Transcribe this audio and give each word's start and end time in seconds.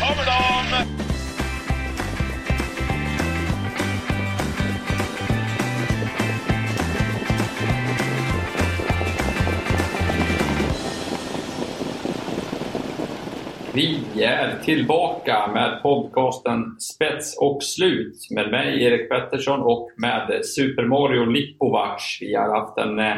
Kommer 0.00 0.24
de! 0.26 0.98
Vi 13.74 14.22
är 14.24 14.58
tillbaka 14.64 15.46
med 15.54 15.82
podcasten 15.82 16.80
Spets 16.80 17.38
och 17.38 17.62
slut 17.62 18.30
med 18.30 18.50
mig 18.50 18.82
Erik 18.84 19.08
Pettersson 19.08 19.60
och 19.60 19.90
med 19.96 20.40
Super 20.44 20.84
Mario 20.84 21.24
Lipovac. 21.24 22.18
Vi 22.20 22.34
har 22.34 22.60
haft 22.60 22.78
en 22.78 22.98
eh, 22.98 23.16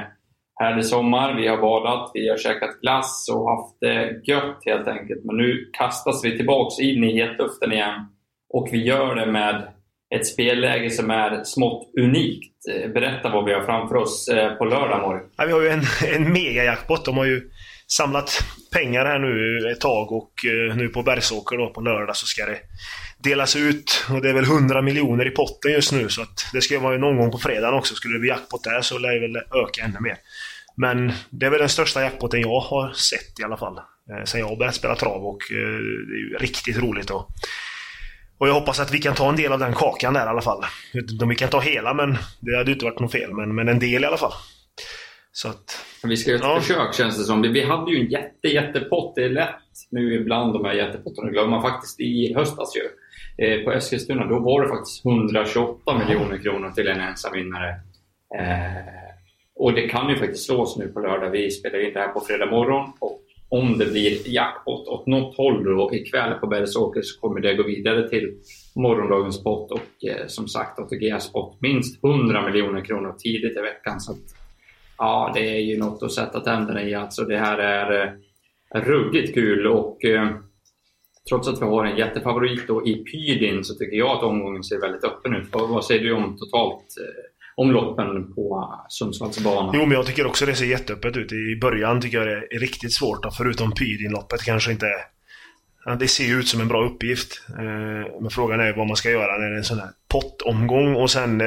härlig 0.61 0.87
sommar, 0.87 1.35
vi 1.35 1.49
har 1.49 1.57
badat, 1.57 2.11
vi 2.15 2.29
har 2.29 2.37
käkat 2.37 2.81
glass 2.81 3.29
och 3.33 3.51
haft 3.51 3.81
det 3.81 4.21
gött 4.25 4.63
helt 4.67 4.89
enkelt. 4.89 5.25
Men 5.25 5.37
nu 5.37 5.71
kastas 5.73 6.25
vi 6.25 6.37
tillbaks 6.37 6.79
in 6.79 7.05
i 7.05 7.15
hetluften 7.15 7.73
igen 7.73 8.07
och 8.55 8.69
vi 8.73 8.85
gör 8.85 9.15
det 9.15 9.27
med 9.27 9.69
ett 10.15 10.27
spelläge 10.27 10.91
som 10.91 11.11
är 11.11 11.45
smått 11.45 11.91
unikt. 12.01 12.55
Berätta 12.95 13.29
vad 13.29 13.45
vi 13.45 13.53
har 13.53 13.65
framför 13.65 13.97
oss 13.97 14.29
eh, 14.29 14.55
på 14.55 14.65
lördag, 14.65 15.01
morgon. 15.01 15.23
Ja, 15.37 15.45
vi 15.47 15.53
har 15.53 15.61
ju 15.61 15.69
en, 15.69 15.83
en 16.15 16.33
mega-jackpot. 16.33 17.05
De 17.05 17.17
har 17.17 17.25
ju 17.25 17.51
samlat 17.87 18.39
pengar 18.73 19.05
här 19.05 19.19
nu 19.19 19.59
ett 19.73 19.81
tag 19.81 20.13
och 20.13 20.33
eh, 20.45 20.77
nu 20.77 20.89
på 20.89 21.03
Bergsåker 21.03 21.57
då 21.57 21.71
på 21.71 21.81
lördag 21.81 22.17
så 22.17 22.27
ska 22.27 22.47
det 22.47 22.59
delas 23.19 23.57
ut. 23.57 24.07
Och 24.11 24.23
det 24.23 24.29
är 24.29 24.35
väl 24.35 24.45
100 24.45 24.83
miljoner 24.83 25.27
i 25.27 25.31
potten 25.31 25.73
just 25.73 25.93
nu 25.93 26.09
så 26.09 26.23
att 26.23 26.47
det 26.53 26.61
ska 26.61 26.75
ju 26.75 26.81
vara 26.81 26.99
någon 26.99 27.17
gång 27.17 27.31
på 27.31 27.39
fredagen 27.39 27.79
också. 27.79 27.95
Skulle 27.95 28.15
det 28.15 28.21
bli 28.21 28.29
jackpot 28.29 28.65
där 28.65 28.81
så 28.81 28.99
lär 28.99 29.15
det 29.15 29.21
väl 29.21 29.37
öka 29.37 29.85
ännu 29.85 30.01
mer. 30.01 30.17
Men 30.81 31.13
det 31.31 31.47
är 31.47 31.51
väl 31.51 31.59
den 31.61 31.69
största 31.69 32.03
jackpoten 32.03 32.41
jag 32.41 32.61
har 32.61 32.93
sett 32.93 33.41
i 33.41 33.45
alla 33.45 33.57
fall. 33.57 33.77
Eh, 33.79 34.25
sen 34.25 34.41
jag 34.41 34.59
började 34.59 34.77
spela 34.77 34.95
trav 34.97 35.27
och 35.27 35.39
eh, 35.53 35.79
det 36.09 36.15
är 36.15 36.29
ju 36.31 36.37
riktigt 36.41 36.79
roligt. 36.83 37.11
Och, 37.11 37.29
och 38.39 38.49
jag 38.49 38.55
hoppas 38.55 38.81
att 38.81 38.95
vi 38.95 38.99
kan 38.99 39.15
ta 39.15 39.29
en 39.29 39.37
del 39.37 39.53
av 39.53 39.59
den 39.59 39.73
kakan 39.75 40.15
där 40.15 40.27
i 40.27 40.29
alla 40.29 40.43
fall. 40.43 40.65
Om 41.23 41.29
vi 41.29 41.37
kan 41.37 41.49
ta 41.49 41.61
hela 41.61 41.95
men 41.95 42.17
det 42.41 42.57
hade 42.57 42.71
ju 42.71 42.75
inte 42.75 42.85
varit 42.85 43.01
något 43.01 43.13
fel. 43.13 43.35
Men, 43.35 43.55
men 43.55 43.69
en 43.69 43.79
del 43.79 44.03
i 44.03 44.07
alla 44.07 44.17
fall. 44.17 44.33
Så 45.33 45.49
att... 45.49 45.85
Vi 46.05 46.17
ska 46.17 46.31
göra 46.31 46.39
ett 46.41 46.47
Ja. 46.47 46.61
försök 46.61 46.95
känns 46.95 47.19
det 47.19 47.25
som. 47.25 47.43
Vi 47.43 47.65
hade 47.65 47.93
ju 47.93 48.01
en 48.01 48.11
jätte, 48.11 48.49
jättepott. 48.49 49.15
Det 49.17 49.25
är 49.25 49.29
lätt 49.29 49.55
nu 49.91 50.15
ibland 50.15 50.53
de 50.53 50.65
här 50.65 50.73
jättepottarna 50.73 51.31
glömmer 51.31 51.51
man 51.51 51.63
faktiskt 51.63 52.01
i 52.01 52.35
höstas 52.37 52.73
ju. 52.77 52.83
Eh, 53.47 53.65
på 53.65 53.73
Eskilstuna 53.73 54.27
då 54.27 54.39
var 54.39 54.63
det 54.63 54.69
faktiskt 54.69 55.05
128 55.07 55.99
miljoner 55.99 56.39
kronor 56.39 56.71
till 56.71 56.89
en 56.89 57.01
ensam 57.01 57.33
vinnare. 57.33 57.69
Eh, 58.39 59.10
och 59.61 59.73
det 59.73 59.89
kan 59.89 60.11
ju 60.11 60.17
faktiskt 60.17 60.47
slås 60.47 60.77
nu 60.77 60.89
på 60.89 61.01
lördag. 61.01 61.31
Vi 61.31 61.51
spelar 61.51 61.87
in 61.87 61.93
det 61.95 62.01
här 62.01 62.09
på 62.09 62.21
fredag 62.21 62.51
morgon. 62.51 62.93
Och 62.99 63.21
om 63.49 63.79
det 63.79 63.87
blir 63.87 64.29
jackpot 64.29 64.89
åt 64.89 65.07
något 65.07 65.37
håll 65.37 65.65
då 65.65 65.95
ikväll 65.95 66.35
på 66.35 66.47
Bergsåker 66.47 67.03
så 67.03 67.21
kommer 67.21 67.41
det 67.41 67.55
gå 67.55 67.63
vidare 67.63 68.09
till 68.09 68.35
morgondagens 68.75 69.43
pott 69.43 69.71
och 69.71 70.05
eh, 70.11 70.27
som 70.27 70.49
sagt 70.49 70.79
ATGs 70.79 71.33
pott 71.33 71.61
minst 71.61 72.05
100 72.05 72.51
miljoner 72.51 72.85
kronor 72.85 73.15
tidigt 73.19 73.57
i 73.57 73.61
veckan. 73.61 74.01
Så 74.01 74.13
att, 74.13 74.41
Ja, 75.01 75.31
det 75.35 75.41
är 75.41 75.61
ju 75.61 75.79
något 75.79 76.03
att 76.03 76.13
sätta 76.13 76.41
tänderna 76.41 76.83
i. 76.83 76.95
Alltså, 76.95 77.25
det 77.25 77.37
här 77.37 77.59
är 77.59 78.17
eh, 78.75 78.81
ruggigt 78.81 79.35
kul 79.35 79.67
och 79.67 80.05
eh, 80.05 80.29
trots 81.29 81.49
att 81.49 81.63
vi 81.63 81.67
har 81.67 81.85
en 81.85 81.99
jättefavorit 81.99 82.67
då 82.67 82.87
i 82.87 82.95
Pydin 82.95 83.65
så 83.65 83.75
tycker 83.75 83.97
jag 83.97 84.11
att 84.11 84.23
omgången 84.23 84.65
ser 84.65 84.81
väldigt 84.81 85.05
öppen 85.05 85.35
ut. 85.35 85.49
Vad, 85.53 85.69
vad 85.69 85.85
säger 85.85 86.05
du 86.05 86.13
om 86.13 86.37
totalt 86.39 86.85
eh, 87.01 87.31
om 87.61 87.71
loppen 87.73 88.35
på 88.35 88.75
Sundsvallsbanan? 88.89 89.75
Jo, 89.75 89.81
men 89.81 89.91
jag 89.91 90.07
tycker 90.07 90.27
också 90.27 90.47
det 90.47 90.55
ser 90.55 90.67
jätteöppet 90.67 91.17
ut. 91.17 91.33
I 91.33 91.59
början 91.61 92.01
tycker 92.01 92.19
jag 92.19 92.27
det 92.27 92.57
är 92.57 92.59
riktigt 92.59 92.93
svårt, 92.93 93.23
då, 93.23 93.31
förutom 93.31 93.73
Pydinloppet 93.73 94.43
kanske 94.43 94.73
inte... 94.73 94.87
Ja, 95.85 95.95
det 95.95 96.09
ser 96.09 96.25
ju 96.25 96.39
ut 96.39 96.49
som 96.49 96.61
en 96.61 96.69
bra 96.69 96.85
uppgift. 96.85 97.43
Eh, 97.49 98.21
men 98.21 98.31
frågan 98.31 98.61
är 98.61 98.73
vad 98.73 98.87
man 98.87 98.97
ska 98.97 99.11
göra 99.11 99.39
när 99.39 99.49
det 99.49 99.55
är 99.55 99.59
en 99.59 99.65
sån 99.65 99.79
här 99.79 99.91
pottomgång 100.09 100.95
och 100.95 101.11
sen... 101.11 101.41
Eh, 101.41 101.47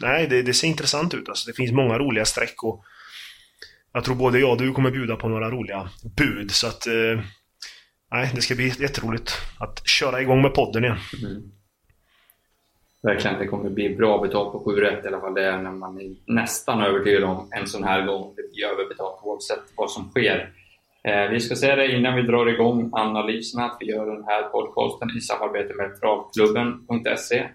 nej, 0.00 0.26
det, 0.26 0.42
det 0.42 0.54
ser 0.54 0.68
intressant 0.68 1.14
ut. 1.14 1.28
Alltså, 1.28 1.50
det 1.50 1.56
finns 1.56 1.72
många 1.72 1.98
roliga 1.98 2.24
streck 2.24 2.62
och... 2.62 2.84
Jag 3.92 4.04
tror 4.04 4.14
både 4.14 4.38
jag 4.38 4.50
och 4.50 4.58
du 4.58 4.72
kommer 4.72 4.90
bjuda 4.90 5.16
på 5.16 5.28
några 5.28 5.50
roliga 5.50 5.88
bud, 6.16 6.50
så 6.50 6.66
att... 6.66 6.86
Eh, 6.86 7.20
nej, 8.12 8.30
det 8.34 8.40
ska 8.40 8.54
bli 8.54 8.72
jätteroligt 8.78 9.32
att 9.58 9.88
köra 9.88 10.20
igång 10.20 10.42
med 10.42 10.54
podden 10.54 10.84
igen. 10.84 10.98
Mm. 11.22 11.42
Verkligen, 13.02 13.34
att 13.34 13.40
det 13.40 13.46
kommer 13.46 13.70
bli 13.70 13.96
bra 13.96 14.18
betalt 14.18 14.52
på 14.52 14.62
7 14.64 14.80
rätt 14.80 15.04
i 15.04 15.08
alla 15.08 15.20
fall. 15.20 15.34
Det 15.34 15.44
är 15.44 15.58
när 15.58 15.70
man 15.70 16.00
är 16.00 16.14
nästan 16.26 16.82
övertygad 16.82 17.24
om 17.24 17.48
en 17.50 17.66
sån 17.66 17.84
här 17.84 18.06
gång 18.06 18.34
det 18.36 18.52
blir 18.52 18.64
överbetalt 18.64 19.20
oavsett 19.22 19.62
vad 19.76 19.90
som 19.90 20.10
sker. 20.10 20.52
Eh, 21.04 21.30
vi 21.30 21.40
ska 21.40 21.56
säga 21.56 21.76
det 21.76 21.96
innan 21.96 22.16
vi 22.16 22.22
drar 22.22 22.46
igång 22.46 22.90
analyserna 22.92 23.64
att 23.64 23.76
vi 23.80 23.86
gör 23.86 24.06
den 24.06 24.24
här 24.24 24.42
podcasten 24.42 25.08
i 25.16 25.20
samarbete 25.20 25.74
med 25.74 26.00
travklubben.se. 26.00 27.38
Eh, 27.38 27.46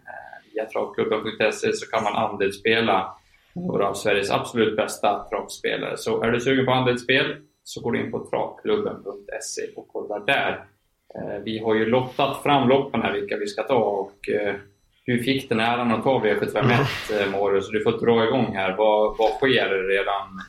via 0.54 0.66
travklubben.se 0.66 1.74
så 1.74 1.86
kan 1.92 2.04
man 2.04 2.14
andelsspela 2.14 3.16
några 3.56 3.90
av 3.90 3.94
Sveriges 3.94 4.32
absolut 4.32 4.78
bästa 4.78 5.28
travspelare. 5.30 5.98
Så 5.98 6.22
är 6.22 6.32
du 6.32 6.40
sugen 6.40 6.66
på 6.66 6.72
andelsspel 6.72 7.36
så 7.64 7.82
går 7.82 7.92
du 7.92 8.00
in 8.00 8.12
på 8.12 8.28
travklubben.se 8.30 9.62
och 9.76 9.88
kollar 9.88 10.26
där. 10.26 10.66
Eh, 11.16 11.44
vi 11.44 11.60
har 11.60 11.76
ju 11.76 11.86
lottat 11.86 12.44
fram 12.44 12.70
loppen 12.70 13.02
här 13.02 13.14
vilka 13.14 13.38
vi 13.38 13.48
ska 13.48 13.64
ta 13.64 13.76
och 13.76 14.30
eh, 14.30 14.56
du 15.06 15.24
fick 15.24 15.50
den 15.50 15.60
äran 15.60 15.92
att 15.92 16.04
ta 16.04 16.24
V751 16.24 16.60
mm. 17.10 17.62
Så 17.62 17.72
du 17.72 17.84
får 17.84 18.06
dra 18.06 18.28
igång 18.28 18.56
här. 18.56 18.76
Vad, 18.78 19.18
vad 19.18 19.32
sker 19.32 19.88
redan 19.88 20.42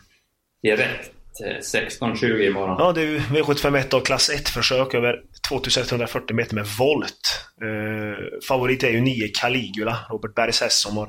direkt 0.62 1.12
eh, 1.44 1.80
16.20 1.80 2.40
imorgon? 2.40 2.76
Ja, 2.78 2.92
det 2.92 3.00
är 3.00 3.06
ju 3.06 3.18
V751 3.18 3.94
av 3.94 4.00
klass 4.00 4.30
1-försök 4.30 4.94
över 4.94 5.22
2140 5.48 6.36
meter 6.36 6.54
med 6.54 6.66
volt. 6.78 7.48
Eh, 7.62 8.40
favorit 8.48 8.82
är 8.82 8.90
ju 8.90 9.00
9 9.00 9.28
Caligula, 9.40 9.98
Robert 10.10 10.34
Bergs 10.34 10.60
häst 10.60 10.80
som 10.80 10.96
har 10.96 11.08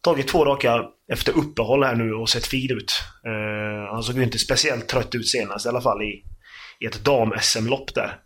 tagit 0.00 0.28
två 0.28 0.44
raka 0.44 0.84
efter 1.12 1.38
uppehåll 1.38 1.84
här 1.84 1.94
nu 1.94 2.14
och 2.14 2.28
sett 2.28 2.46
fin 2.46 2.70
ut. 2.70 2.92
Eh, 3.26 3.92
han 3.92 4.02
såg 4.02 4.16
ju 4.16 4.22
inte 4.22 4.38
speciellt 4.38 4.88
trött 4.88 5.14
ut 5.14 5.28
senast, 5.28 5.66
i 5.66 5.68
alla 5.68 5.80
fall 5.80 6.02
i, 6.02 6.22
i 6.80 6.86
ett 6.86 7.04
dam-SM-lopp 7.04 7.94
där. 7.94 8.16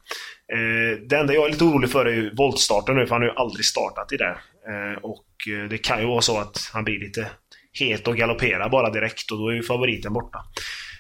Eh, 0.53 0.99
det 1.09 1.17
enda 1.17 1.35
jag 1.35 1.45
är 1.47 1.51
lite 1.51 1.65
orolig 1.65 1.91
för 1.91 2.07
är 2.07 2.15
ju 2.15 2.35
voltstarten 2.35 2.97
nu, 2.97 3.07
för 3.07 3.15
han 3.15 3.23
har 3.23 3.29
ju 3.29 3.35
aldrig 3.37 3.65
startat 3.65 4.13
i 4.13 4.17
det. 4.17 4.37
Eh, 4.69 4.99
och 5.03 5.27
eh, 5.49 5.69
det 5.69 5.79
kan 5.79 6.01
ju 6.01 6.07
vara 6.07 6.21
så 6.21 6.39
att 6.39 6.71
han 6.73 6.85
blir 6.85 7.01
lite 7.01 7.27
het 7.73 8.09
och 8.09 8.17
galopperar 8.17 8.69
bara 8.69 8.91
direkt 8.91 9.31
och 9.31 9.39
då 9.39 9.49
är 9.49 9.55
ju 9.55 9.63
favoriten 9.63 10.13
borta. 10.13 10.39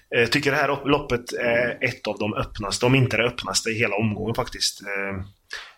Jag 0.08 0.32
tycker 0.32 0.50
det 0.50 0.56
här 0.56 0.88
loppet 0.88 1.32
är 1.32 1.78
ett 1.84 2.06
av 2.06 2.18
de 2.18 2.34
öppnaste, 2.34 2.86
om 2.86 2.94
inte 2.94 3.16
det 3.16 3.24
öppnaste 3.24 3.70
i 3.70 3.78
hela 3.78 3.96
omgången 3.96 4.34
faktiskt. 4.34 4.82
Eh, 4.82 5.24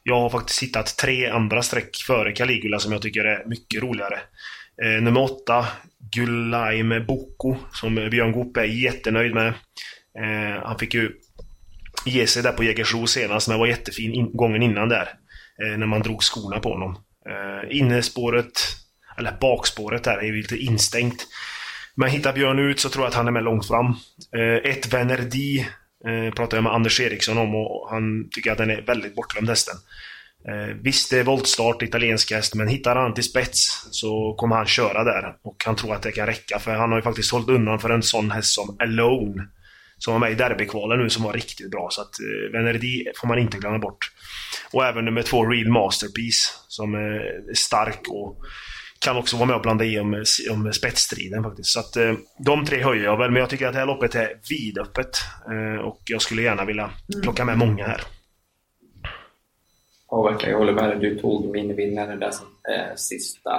Jag 0.02 0.20
har 0.20 0.30
faktiskt 0.30 0.62
hittat 0.62 0.96
tre 0.96 1.26
andra 1.26 1.62
streck 1.62 1.96
före 2.06 2.32
Caligula 2.32 2.78
som 2.78 2.92
jag 2.92 3.02
tycker 3.02 3.24
är 3.24 3.44
mycket 3.46 3.82
roligare. 3.82 4.18
Eh, 4.84 5.02
Nummer 5.02 5.22
åtta, 5.22 5.66
Gulaime 6.14 7.00
Boko, 7.00 7.56
som 7.72 7.94
Björn 7.94 8.32
Goop 8.32 8.56
är 8.56 8.64
jättenöjd 8.64 9.34
med. 9.34 9.48
Eh, 10.18 10.62
Han 10.64 10.78
fick 10.78 10.94
ju 10.94 11.12
ge 12.04 12.26
sig 12.26 12.42
där 12.42 12.52
på 12.52 12.64
Jägersro 12.64 13.06
senast, 13.06 13.48
men 13.48 13.58
var 13.58 13.66
jättefin 13.66 14.14
in, 14.14 14.36
gången 14.36 14.62
innan 14.62 14.88
där. 14.88 15.08
Eh, 15.62 15.78
när 15.78 15.86
man 15.86 16.02
drog 16.02 16.22
skorna 16.22 16.60
på 16.60 16.68
honom. 16.72 16.98
Eh, 17.28 17.78
Innespåret, 17.78 18.52
eller 19.18 19.36
bakspåret 19.40 20.04
där, 20.04 20.18
är 20.18 20.26
ju 20.26 20.36
lite 20.36 20.56
instängt. 20.56 21.26
Men 21.94 22.10
hittar 22.10 22.32
Björn 22.32 22.58
ut 22.58 22.80
så 22.80 22.88
tror 22.88 23.04
jag 23.04 23.08
att 23.08 23.14
han 23.14 23.26
är 23.26 23.32
med 23.32 23.42
långt 23.44 23.66
fram. 23.66 23.86
Eh, 24.36 24.70
ett 24.70 24.92
Venerdi 24.92 25.58
eh, 26.06 26.34
pratade 26.34 26.56
jag 26.56 26.64
med 26.64 26.72
Anders 26.72 27.00
Eriksson 27.00 27.38
om 27.38 27.54
och 27.54 27.90
han 27.90 28.28
tycker 28.30 28.52
att 28.52 28.58
den 28.58 28.70
är 28.70 28.82
väldigt 28.82 29.14
bortglömd 29.14 29.48
hästen. 29.48 29.74
Eh, 30.48 30.76
visst, 30.82 31.10
det 31.10 31.18
är 31.18 31.24
voltstart, 31.24 31.82
italiensk 31.82 32.32
häst, 32.32 32.54
men 32.54 32.68
hittar 32.68 32.96
han 32.96 33.14
till 33.14 33.24
spets 33.24 33.88
så 33.90 34.34
kommer 34.34 34.56
han 34.56 34.66
köra 34.66 35.04
där. 35.04 35.34
Och 35.42 35.62
han 35.66 35.76
tror 35.76 35.94
att 35.94 36.02
det 36.02 36.12
kan 36.12 36.26
räcka, 36.26 36.58
för 36.58 36.74
han 36.74 36.90
har 36.90 36.98
ju 36.98 37.02
faktiskt 37.02 37.32
hållit 37.32 37.48
undan 37.48 37.78
för 37.78 37.90
en 37.90 38.02
sån 38.02 38.30
häst 38.30 38.54
som 38.54 38.76
Alone. 38.78 39.48
Som 39.98 40.12
var 40.12 40.20
med 40.20 40.32
i 40.32 40.34
derbykvalen 40.34 40.98
nu, 40.98 41.10
som 41.10 41.24
var 41.24 41.32
riktigt 41.32 41.70
bra. 41.70 41.88
Så 41.90 42.00
att 42.00 42.20
eh, 42.20 42.52
Venerdi 42.52 43.04
får 43.16 43.28
man 43.28 43.38
inte 43.38 43.58
glömma 43.58 43.78
bort. 43.78 44.12
Och 44.72 44.84
även 44.84 45.04
nummer 45.04 45.22
två, 45.22 45.46
Real 45.46 45.68
Masterpiece, 45.68 46.64
som 46.68 46.94
är 46.94 47.54
stark 47.54 48.00
och 48.08 48.38
kan 48.98 49.16
också 49.16 49.36
vara 49.36 49.46
med 49.46 49.56
och 49.56 49.62
blanda 49.62 49.84
i 49.84 49.98
om, 49.98 50.24
om 50.50 50.72
spetsstriden 50.72 51.42
faktiskt. 51.42 51.70
Så 51.70 51.80
att 51.80 51.96
eh, 51.96 52.12
de 52.38 52.64
tre 52.64 52.82
höjer 52.82 53.04
jag 53.04 53.16
väl, 53.16 53.30
men 53.30 53.40
jag 53.40 53.50
tycker 53.50 53.66
att 53.66 53.72
det 53.72 53.78
här 53.78 53.86
loppet 53.86 54.14
är 54.14 54.32
vidöppet. 54.50 55.10
Eh, 55.50 55.80
och 55.80 56.00
jag 56.04 56.22
skulle 56.22 56.42
gärna 56.42 56.64
vilja 56.64 56.90
plocka 57.22 57.44
med 57.44 57.58
många 57.58 57.86
här. 57.86 58.00
Ja, 60.10 60.22
verkligen. 60.22 60.50
Jag 60.50 60.58
håller 60.58 60.72
med 60.72 60.90
dig. 60.90 60.98
Du 60.98 61.18
tog 61.18 61.50
min 61.50 61.76
vinnare 61.76 62.16
där 62.16 62.30
som 62.30 62.46
eh, 62.46 62.94
sista 62.96 63.50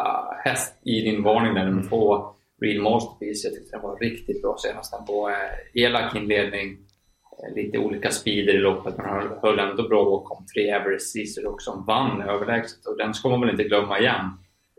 häst 0.44 0.74
i 0.84 1.02
din 1.02 1.24
varning 1.24 1.54
där, 1.54 1.66
nummer 1.66 1.90
två, 1.90 2.34
Real 2.62 2.82
Masterpiece. 2.82 3.44
Jag 3.44 3.54
tyckte 3.54 3.76
den 3.78 3.82
var 3.82 4.00
riktigt 4.00 4.42
bra 4.42 4.56
senast. 4.58 4.92
Den 4.92 5.16
var 5.16 5.32
eh, 5.32 5.84
elak 5.84 6.16
inledning, 6.16 6.72
eh, 6.72 7.56
lite 7.56 7.78
olika 7.78 8.12
speeder 8.12 8.54
i 8.54 8.58
loppet, 8.58 8.98
men 8.98 9.06
han 9.06 9.40
höll 9.42 9.60
ändå 9.60 9.88
bra 9.88 10.06
bakom 10.06 10.46
tre 10.56 10.70
Everest 10.70 11.16
Caesar 11.16 11.46
och 11.46 11.62
som 11.62 11.86
vann 11.86 12.22
överlägset. 12.22 12.86
Och 12.86 12.98
den 12.98 13.14
ska 13.14 13.30
man 13.30 13.42
väl 13.42 13.50
inte 13.50 13.64
glömma 13.64 14.00
igen. 14.00 14.26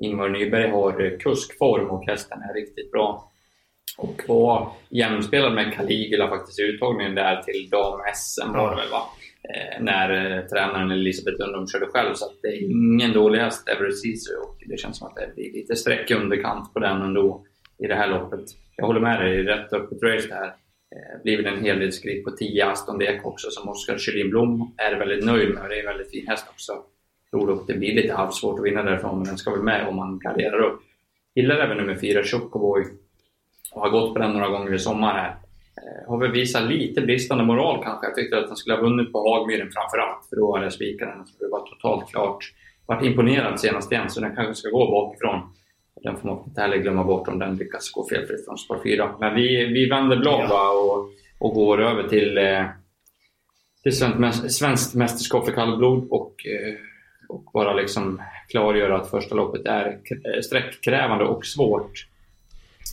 Ingvar 0.01 0.29
Nyberg 0.29 0.71
har 0.71 1.05
eh, 1.05 1.19
kuskform 1.19 1.91
och 1.91 2.07
hästen 2.07 2.43
är 2.43 2.55
riktigt 2.55 2.91
bra. 2.91 3.27
Och 3.99 4.23
var 4.29 4.73
jämspelad 4.89 5.55
med 5.55 5.75
Caligula 5.75 6.29
faktiskt 6.29 6.61
i 6.61 6.63
uttagningen 6.63 7.15
där 7.15 7.43
till 7.43 7.69
dam-SM 7.71 8.53
var 8.53 8.71
det 8.71 8.77
väl 8.77 8.91
va? 8.91 9.03
eh, 9.43 9.83
när 9.83 10.39
eh, 10.39 10.47
tränaren 10.47 10.91
Elisabeth 10.91 11.39
Lundholm 11.39 11.67
körde 11.69 11.87
själv. 11.87 12.15
Så 12.15 12.25
det 12.43 12.49
är 12.49 12.71
ingen 12.71 13.13
dålig 13.13 13.39
häst, 13.39 13.69
Everest 13.69 14.05
Caesar, 14.05 14.35
och 14.43 14.57
det 14.67 14.77
känns 14.77 14.99
som 14.99 15.07
att 15.07 15.15
det 15.15 15.35
blir 15.35 15.53
lite 15.53 15.77
streck 15.77 16.11
i 16.11 16.15
underkant 16.15 16.75
på 16.75 16.81
den 16.81 17.03
ändå 17.03 17.45
i 17.81 17.87
det 17.87 17.95
här 17.95 18.09
loppet. 18.09 18.45
Jag 18.77 18.87
håller 18.87 19.01
med 19.01 19.21
dig, 19.21 19.43
rätt 19.43 19.73
öppet 19.73 20.03
race 20.03 20.29
det 20.29 20.35
här. 20.35 20.53
Det 20.91 21.23
blir 21.23 21.37
väl 21.37 21.55
en 21.55 21.65
hel 21.65 21.79
del 21.79 21.93
skritt 21.93 22.25
på 22.25 22.31
10 22.31 22.67
Aston 22.67 22.99
Dek 22.99 23.27
också 23.27 23.51
som 23.51 23.69
Oskar 23.69 23.99
Kylin 23.99 24.31
Blom 24.31 24.75
är 24.77 24.99
väldigt 24.99 25.25
nöjd 25.25 25.55
med. 25.55 25.71
Det 25.71 25.77
är 25.77 25.81
en 25.81 25.87
väldigt 25.87 26.11
fin 26.11 26.27
häst 26.27 26.47
också. 26.51 26.73
Tror 27.31 27.65
det 27.67 27.75
blir 27.75 27.95
lite 27.95 28.15
halvsvårt 28.15 28.59
att 28.59 28.65
vinna 28.65 28.83
därifrån, 28.83 29.19
men 29.19 29.27
den 29.27 29.39
ska 29.39 29.51
väl 29.51 29.63
med 29.63 29.89
om 29.89 29.97
man 29.97 30.19
garderar 30.19 30.59
upp. 30.59 30.81
Gillar 31.35 31.57
även 31.57 31.77
nummer 31.77 31.97
4, 31.97 32.23
Chocoboy, 32.25 32.85
och 33.73 33.81
har 33.81 33.91
gått 33.91 34.15
på 34.15 34.19
den 34.19 34.33
några 34.33 34.49
gånger 34.49 34.75
i 34.75 34.79
sommar 34.79 35.15
här. 35.15 35.37
Eh, 35.77 36.09
har 36.09 36.19
väl 36.19 36.33
visat 36.33 36.65
lite 36.65 37.01
bristande 37.01 37.45
moral 37.45 37.85
kanske. 37.85 38.07
Jag 38.07 38.15
tyckte 38.15 38.39
att 38.39 38.49
han 38.49 38.57
skulle 38.57 38.75
ha 38.75 38.83
vunnit 38.83 39.13
på 39.13 39.19
Hagmyren 39.19 39.71
framförallt 39.73 40.27
för 40.29 40.37
då 40.37 40.53
hade 40.53 40.67
jag 40.67 40.73
spikat 40.73 41.09
den. 41.09 41.27
Det 41.39 41.49
var 41.49 41.67
totalt 41.67 42.11
klart. 42.11 42.53
Vart 42.87 43.05
imponerad 43.05 43.61
senast 43.61 43.93
igen, 43.93 44.11
så 44.11 44.21
den 44.21 44.37
kanske 44.37 44.55
ska 44.55 44.71
gå 44.71 44.91
bakifrån. 44.91 45.41
Den 46.03 46.17
får 46.17 46.29
man 46.29 46.45
inte 46.47 46.61
heller 46.61 46.77
glömma 46.77 47.05
bort 47.05 47.29
om 47.29 47.39
den 47.39 47.57
lyckas 47.57 47.91
gå 47.91 48.09
felfritt 48.09 48.45
från 48.45 48.59
spår 48.59 48.81
4. 48.85 49.15
Men 49.21 49.35
vi, 49.35 49.67
vi 49.67 49.89
vänder 49.89 50.17
blad 50.17 50.47
ja. 50.51 50.71
och, 50.71 51.11
och 51.39 51.55
går 51.55 51.81
över 51.83 52.09
till, 52.09 52.39
eh, 52.39 52.65
till 53.83 53.97
svenskt, 53.97 54.53
svenskt 54.53 54.95
mästerskap 54.95 55.45
för 55.45 55.53
kallblod 55.53 56.09
och, 56.11 56.47
eh, 56.47 56.75
och 57.29 57.45
bara 57.53 57.75
liksom 57.75 58.23
klargöra 58.49 58.97
att 58.97 59.11
första 59.11 59.35
loppet 59.35 59.67
är 59.67 60.01
sträckkrävande 60.43 61.25
och 61.25 61.47
svårt. 61.47 62.07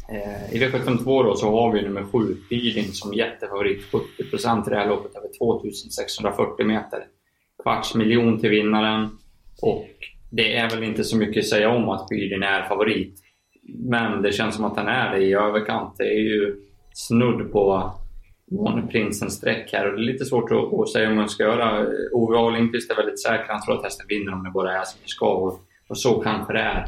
Eh, 0.10 0.54
I 0.54 0.60
V752 0.60 1.24
då 1.24 1.36
så 1.36 1.52
har 1.52 1.72
vi 1.74 1.82
nummer 1.82 2.04
7, 2.04 2.38
Bydin, 2.50 2.94
som 2.94 3.14
jättefavorit. 3.14 3.84
70% 3.92 4.68
i 4.68 4.70
det 4.70 4.76
här 4.76 4.88
loppet 4.88 5.16
över 5.16 5.30
2640 5.38 6.66
meter. 6.66 7.06
Kvarts 7.64 7.96
miljon 7.96 8.40
till 8.40 8.50
vinnaren. 8.50 9.10
Och 9.62 9.90
det 10.30 10.58
är 10.58 10.70
väl 10.70 10.84
inte 10.84 11.04
så 11.04 11.18
mycket 11.18 11.42
att 11.42 11.50
säga 11.50 11.70
om 11.70 11.90
att 11.90 12.10
Bydin 12.10 12.44
är 12.44 12.64
favorit. 12.64 13.20
Men 13.68 14.22
det 14.22 14.32
känns 14.32 14.56
som 14.56 14.66
att 14.66 14.78
han 14.78 14.88
är 14.88 15.12
det 15.12 15.24
i 15.24 15.34
överkant. 15.34 15.96
Det 15.98 16.04
är 16.04 16.20
ju 16.20 16.56
snudd 16.94 17.52
på 17.52 17.92
Prinsens 18.92 19.34
streck 19.34 19.74
här 19.74 19.88
och 19.88 19.98
det 19.98 20.04
är 20.04 20.12
lite 20.12 20.26
svårt 20.26 20.52
att, 20.52 20.90
säga 20.90 21.10
om 21.10 21.16
man 21.16 21.30
ska 21.30 21.44
göra. 21.44 21.88
Ove 22.12 22.38
A 22.38 22.50
Lindqvist 22.50 22.92
är 22.92 22.96
väldigt 22.96 23.22
säker. 23.22 23.46
Han 23.48 23.62
tror 23.62 23.78
att 23.78 23.84
hästen 23.84 24.06
vinner 24.10 24.34
om 24.34 24.44
det 24.44 24.52
bara 24.52 24.80
är 24.80 24.84
som 24.84 25.00
det 25.04 25.10
ska 25.10 25.34
och, 25.34 25.60
och 25.88 25.98
så 25.98 26.20
kanske 26.20 26.54
det 26.54 26.60
är. 26.60 26.88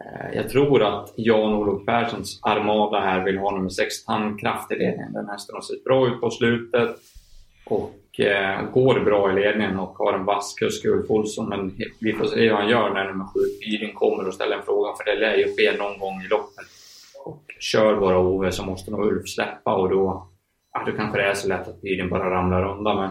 Eh, 0.00 0.36
jag 0.36 0.48
tror 0.48 0.82
att 0.82 1.14
Jan-Olof 1.16 1.86
Perssons 1.86 2.40
Armada 2.42 3.00
här 3.00 3.24
vill 3.24 3.38
ha 3.38 3.56
nummer 3.56 3.68
6 3.68 4.04
Tandkraft 4.04 4.72
i 4.72 4.74
ledningen. 4.74 5.12
Den 5.12 5.28
hästen 5.28 5.54
har 5.54 5.62
sett 5.62 5.84
bra 5.84 6.08
ut 6.08 6.20
på 6.20 6.30
slutet 6.30 6.96
och 7.66 7.94
eh, 8.18 8.62
går 8.72 9.00
bra 9.00 9.32
i 9.32 9.34
ledningen 9.34 9.78
och 9.78 9.98
har 9.98 10.12
en 10.12 10.24
vass 10.24 10.54
kusk 10.54 10.84
Ulf 10.84 11.10
Olsson. 11.10 11.48
Men 11.48 11.76
vi 12.00 12.12
får 12.12 12.24
se 12.24 12.40
hur 12.40 12.52
han 12.52 12.68
gör 12.68 12.90
när 12.90 13.04
nummer 13.04 13.24
7 13.24 13.40
Pyrin 13.62 13.94
kommer 13.94 14.26
och 14.26 14.34
ställer 14.34 14.56
en 14.56 14.62
fråga 14.62 14.92
för 14.96 15.04
det 15.04 15.20
lär 15.20 15.36
ju 15.36 15.44
ske 15.44 15.78
någon 15.78 15.98
gång 15.98 16.22
i 16.22 16.28
loppet. 16.28 16.66
Och 17.24 17.44
kör 17.60 18.00
bara 18.00 18.18
Ove 18.18 18.52
så 18.52 18.64
måste 18.64 18.90
nog 18.90 19.06
Ulf 19.06 19.28
släppa 19.28 19.74
och 19.74 19.90
då, 19.90 20.28
ja, 20.72 20.82
då 20.86 20.92
kanske 20.92 21.18
det 21.18 21.24
är 21.24 21.34
så 21.34 21.48
lätt 21.48 21.68
att 21.68 21.82
Pyrin 21.82 22.08
bara 22.08 22.30
ramlar 22.30 22.76
undan. 22.76 22.96
Men 22.96 23.10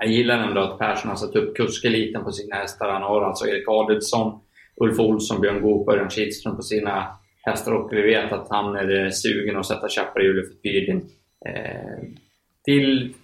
jag 0.00 0.08
gillar 0.08 0.38
ändå 0.38 0.60
att 0.60 0.78
Persson 0.78 1.08
har 1.10 1.16
satt 1.16 1.36
upp 1.36 1.56
kuskeliten 1.56 2.24
på 2.24 2.32
sina 2.32 2.56
hästar. 2.56 2.88
Han 2.88 3.02
har 3.02 3.22
alltså 3.22 3.46
Erik 3.46 3.68
Adelsson 3.68 4.40
Ulf 4.76 4.98
Olsson, 4.98 5.40
Björn 5.40 5.62
Goop 5.62 5.88
och 5.88 5.94
Örjan 5.94 6.10
Kihlström 6.10 6.56
på 6.56 6.62
sina 6.62 7.06
hästar 7.42 7.72
och 7.72 7.92
vi 7.92 8.02
vet 8.02 8.32
att 8.32 8.46
han 8.50 8.76
är 8.76 9.10
sugen 9.10 9.56
att 9.56 9.66
sätta 9.66 9.88
käppar 9.88 10.22
i 10.22 10.24
hjulet 10.24 10.48
för 10.48 10.54
Pyrgin. 10.54 11.10
Eh, 11.46 12.08
till, 12.64 13.14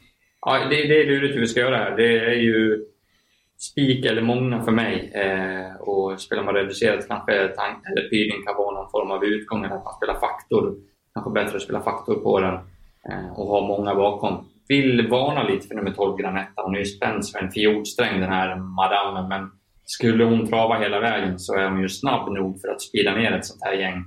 ja, 0.47 0.59
det, 0.71 0.77
det 0.77 1.03
är 1.03 1.07
lurigt 1.07 1.35
hur 1.35 1.41
vi 1.41 1.47
ska 1.47 1.61
göra 1.61 1.77
här. 1.77 1.97
Det 1.97 2.19
är 2.19 2.35
ju 2.35 2.85
spik 3.61 4.05
eller 4.05 4.23
många 4.23 4.63
för 4.63 4.73
mig. 4.73 5.11
Eh, 5.15 5.81
och 5.81 6.21
spelar 6.21 6.43
man 6.43 6.55
reducerat 6.55 7.09
kanske 7.09 7.49
tank, 7.49 7.79
eller 7.87 8.09
Pyrgin 8.09 8.45
kan 8.47 8.57
vara 8.57 8.81
någon 8.81 8.91
form 8.91 9.11
av 9.11 9.25
utgång, 9.25 9.65
eller 9.65 9.75
att 9.75 9.85
man 9.85 9.95
spelar 9.95 10.15
faktor. 10.15 10.75
Kanske 11.15 11.31
bättre 11.31 11.57
att 11.57 11.63
spela 11.63 11.83
faktor 11.83 12.15
på 12.15 12.41
den 12.41 12.55
eh, 13.09 13.39
och 13.39 13.47
ha 13.47 13.67
många 13.67 13.95
bakom. 13.95 14.47
Vill 14.69 15.09
varna 15.09 15.43
lite 15.43 15.69
för 15.69 15.75
nummer 15.75 15.91
12 15.91 16.19
Granetta. 16.19 16.63
Hon 16.63 16.75
är 16.75 16.79
ju 16.79 16.85
spänd 16.85 17.27
som 17.27 17.45
en 17.45 17.51
fiolsträng 17.51 18.21
den 18.21 18.33
här 18.33 18.57
madammen, 18.57 19.29
men 19.29 19.51
skulle 19.85 20.25
hon 20.25 20.47
trava 20.47 20.79
hela 20.79 21.01
vägen 21.01 21.39
så 21.39 21.55
är 21.55 21.69
hon 21.69 21.81
ju 21.81 21.89
snabb 21.89 22.33
nog 22.33 22.61
för 22.61 22.69
att 22.69 22.83
spida 22.83 23.15
ner 23.15 23.33
ett 23.33 23.47
sånt 23.47 23.63
här 23.65 23.73
gäng 23.73 23.97
eh, 23.97 24.05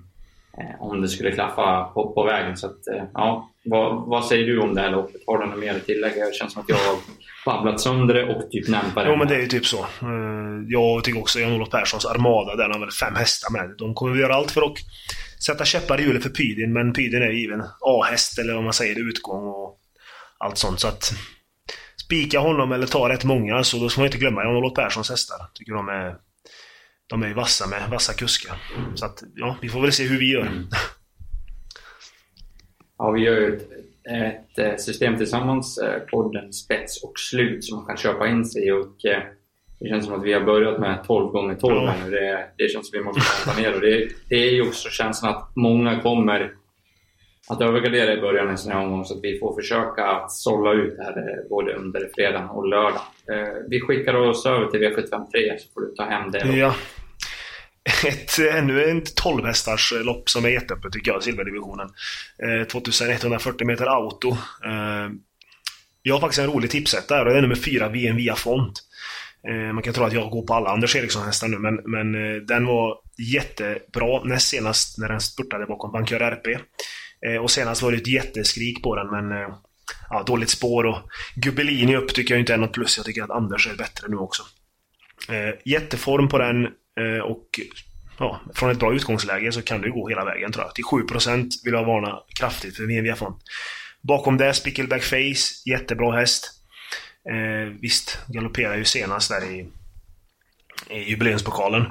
Eh, 0.58 0.82
om 0.82 1.02
det 1.02 1.08
skulle 1.08 1.32
klaffa 1.32 1.84
på, 1.84 2.14
på 2.14 2.24
vägen. 2.24 2.58
Så 2.58 2.68
att, 2.68 2.88
eh, 2.88 3.04
ja, 3.14 3.50
vad, 3.66 4.08
vad, 4.08 4.26
säger 4.26 4.46
du 4.48 4.60
om 4.60 4.76
det 4.76 4.82
här 4.82 4.92
loppet? 4.92 5.22
Har 5.28 5.38
du 5.38 5.46
något 5.46 5.60
mer 5.60 5.76
att 5.76 5.86
tillägga? 5.86 6.26
Det 6.26 6.36
känns 6.36 6.54
som 6.54 6.62
att 6.62 6.70
jag 6.70 6.76
har 6.76 6.98
babblat 7.46 7.82
sönder 7.82 8.14
det 8.14 8.36
och 8.36 8.52
typ 8.52 8.68
nämnt 8.68 8.96
det. 8.96 9.06
Jo, 9.08 9.16
men 9.16 9.28
det 9.28 9.36
är 9.36 9.40
ju 9.40 9.48
typ 9.48 9.66
så. 9.66 9.80
Eh, 9.80 10.64
jag 10.68 11.04
tycker 11.04 11.20
också 11.20 11.40
Jan-Olof 11.40 11.70
Perssons 11.70 12.06
Armada, 12.06 12.56
där 12.56 12.64
han 12.64 12.72
har 12.72 12.80
väl 12.80 12.92
fem 12.92 13.16
hästar 13.16 13.52
med. 13.52 13.76
De 13.78 13.94
kommer 13.94 14.16
göra 14.16 14.36
allt 14.36 14.52
för 14.52 14.62
att 14.62 14.78
sätta 15.46 15.66
käppar 15.66 16.00
i 16.00 16.04
hjulet 16.04 16.24
för 16.24 16.30
Pydin, 16.30 16.74
men 16.74 16.94
Pydin 16.94 17.22
är 17.22 17.32
given 17.32 17.62
A-häst, 17.82 18.40
eller 18.40 18.58
om 18.58 18.64
man 18.64 18.74
säger 18.74 19.10
utgång 19.10 19.48
och 19.48 19.80
allt 20.38 20.58
sånt. 20.58 20.80
Så 20.80 20.88
att 20.88 21.14
spika 22.06 22.40
honom 22.40 22.72
eller 22.72 22.88
ta 22.88 23.10
rätt 23.10 23.24
många, 23.24 23.64
så 23.64 23.78
då 23.78 23.90
ska 23.90 24.02
man 24.02 24.06
inte 24.06 24.18
glömma 24.18 24.44
Jan-Olof 24.44 24.74
Perssons 24.74 25.10
hästar. 25.10 25.38
Tycker 25.54 25.74
de 25.74 25.90
är, 25.90 26.16
de 27.14 27.24
är 27.24 27.34
vassa 27.34 27.68
med 27.68 27.90
vassa 27.90 28.14
kuskar. 28.14 28.56
Så 28.96 29.06
att, 29.06 29.24
ja, 29.36 29.56
vi 29.62 29.70
får 29.70 29.82
väl 29.82 29.92
se 29.92 30.04
hur 30.04 30.20
vi 30.20 30.32
gör. 30.32 30.42
Mm. 30.42 30.64
Ja, 32.98 33.12
vi 33.12 33.22
gör 33.22 33.40
ju 33.40 33.56
ett, 33.56 33.72
ett 34.04 34.60
eh, 34.60 34.76
system 34.78 35.18
tillsammans, 35.18 35.78
eh, 35.78 36.00
podden 36.00 36.54
Spets 36.54 37.04
och 37.04 37.20
Slut, 37.20 37.66
som 37.66 37.78
man 37.78 37.86
kan 37.86 37.98
köpa 37.98 38.28
in 38.28 38.46
sig 38.46 38.68
i. 38.68 38.72
Och, 38.72 39.06
eh, 39.06 39.24
det 39.80 39.90
känns 39.90 40.06
som 40.06 40.14
att 40.14 40.26
vi 40.26 40.34
har 40.34 40.42
börjat 40.42 40.80
med 40.80 41.04
12 41.08 41.32
gånger 41.32 41.56
12 41.56 41.76
ja. 41.76 41.96
nu. 42.06 42.12
Det, 42.12 42.46
det 42.58 42.70
känns 42.70 42.90
som 42.90 43.00
att 43.00 43.02
vi 43.02 43.06
måste 43.06 43.44
komma 43.44 43.60
ner. 43.60 43.76
Och 43.76 43.82
det, 43.82 44.10
det 44.30 44.36
är 44.36 44.52
ju 44.52 44.68
också 44.68 44.90
känslan 44.90 45.36
att 45.36 45.56
många 45.56 46.02
kommer 46.02 46.54
att 47.50 47.62
övergardera 47.62 48.14
i 48.14 48.22
början 48.22 48.50
en 48.50 48.58
sån 48.58 48.72
här 48.72 48.80
omgång 48.80 49.06
så 49.06 49.18
att 49.18 49.24
vi 49.24 49.40
får 49.40 49.56
försöka 49.56 50.06
att 50.06 50.32
sålla 50.32 50.74
ut 50.74 50.98
det 50.98 51.04
här 51.04 51.50
både 51.50 51.74
under 51.74 52.10
fredagen 52.16 52.50
och 52.50 52.68
lördag. 52.68 53.02
Vi 53.68 53.82
skickar 53.82 54.14
oss 54.14 54.46
över 54.46 54.66
till 54.66 54.80
V753 54.80 55.58
så 55.58 55.74
får 55.74 55.82
du 55.82 55.96
ta 55.96 56.04
hem 56.04 56.32
det. 56.32 56.58
Ja. 56.58 56.76
Ett, 58.06 58.40
eh, 58.40 58.56
ännu 58.56 58.84
ett 58.84 59.16
12 59.16 59.46
hästars 59.46 59.94
eh, 59.94 60.04
lopp 60.04 60.30
som 60.30 60.46
är 60.46 60.50
jätteöppet 60.50 60.92
tycker 60.92 61.12
jag, 61.12 61.24
silverdivisionen. 61.24 61.90
Eh, 62.44 62.68
2140 62.68 63.68
meter 63.68 63.86
auto. 63.86 64.38
Jag 66.06 66.16
har 66.16 66.20
faktiskt 66.20 66.40
en 66.40 66.52
rolig 66.52 66.72
tipsetta 66.72 67.16
här 67.16 67.26
och 67.26 67.32
det 67.32 67.38
är 67.38 67.42
nummer 67.42 67.56
4, 67.56 67.90
VM 67.90 68.16
Via 68.16 68.36
Font. 68.36 68.84
Man 69.74 69.84
kan 69.84 69.94
tro 69.94 70.04
att 70.04 70.14
jag 70.14 70.30
går 70.30 70.48
på 70.48 70.54
alla 70.54 70.70
Anders 70.70 70.96
Eriksson-hästar 70.96 71.48
nu, 71.48 71.60
men, 71.60 71.76
men 71.76 72.12
den 72.46 72.66
var 72.66 72.98
jättebra 73.18 74.24
näst 74.24 74.48
senast 74.48 74.98
när 74.98 75.10
den 75.10 75.22
spurtade 75.22 75.66
bakom 75.66 75.92
Bankör 75.92 76.20
RP. 76.20 76.48
Eh, 77.26 77.42
och 77.42 77.52
senast 77.52 77.82
var 77.82 77.92
det 77.92 77.98
ett 77.98 78.08
jätteskrik 78.08 78.84
på 78.84 78.96
den, 78.96 79.08
men 79.08 79.32
eh, 79.32 79.56
ja, 80.10 80.24
dåligt 80.24 80.50
spår 80.50 80.86
och 80.86 80.98
Gubbelini 81.36 81.96
upp 81.96 82.14
tycker 82.14 82.34
jag 82.34 82.42
inte 82.42 82.54
är 82.54 82.58
något 82.58 82.74
plus. 82.74 82.98
Jag 82.98 83.06
tycker 83.06 83.24
att 83.24 83.30
Anders 83.30 83.68
är 83.68 83.76
bättre 83.76 84.08
nu 84.10 84.18
också. 84.18 84.44
Eh, 85.30 85.56
jätteform 85.66 86.30
på 86.30 86.38
den 86.38 86.68
och 87.24 87.60
ja, 88.20 88.42
från 88.54 88.72
ett 88.72 88.80
bra 88.80 88.94
utgångsläge 88.94 89.52
så 89.52 89.62
kan 89.62 89.82
det 89.82 89.90
gå 89.90 90.10
hela 90.10 90.26
vägen 90.26 90.52
tror 90.52 90.66
jag. 90.66 90.76
Till 90.76 90.84
7% 90.84 91.50
vill 91.66 91.74
jag 91.74 91.86
varna 91.86 92.20
kraftigt 92.40 92.78
för 92.78 92.84
VNVF 92.84 93.18
Font. 93.18 93.38
Bakom 94.02 94.38
det 94.38 94.54
Spickleback 94.54 95.04
Face, 95.04 95.70
jättebra 95.70 96.12
häst. 96.12 96.52
Eh, 97.30 97.74
visst, 97.82 98.20
galopperar 98.28 98.78
ju 98.78 98.86
senast 98.86 99.30
där 99.30 99.52
i, 99.52 99.68
i 100.90 101.10
jubileumspokalen. 101.10 101.82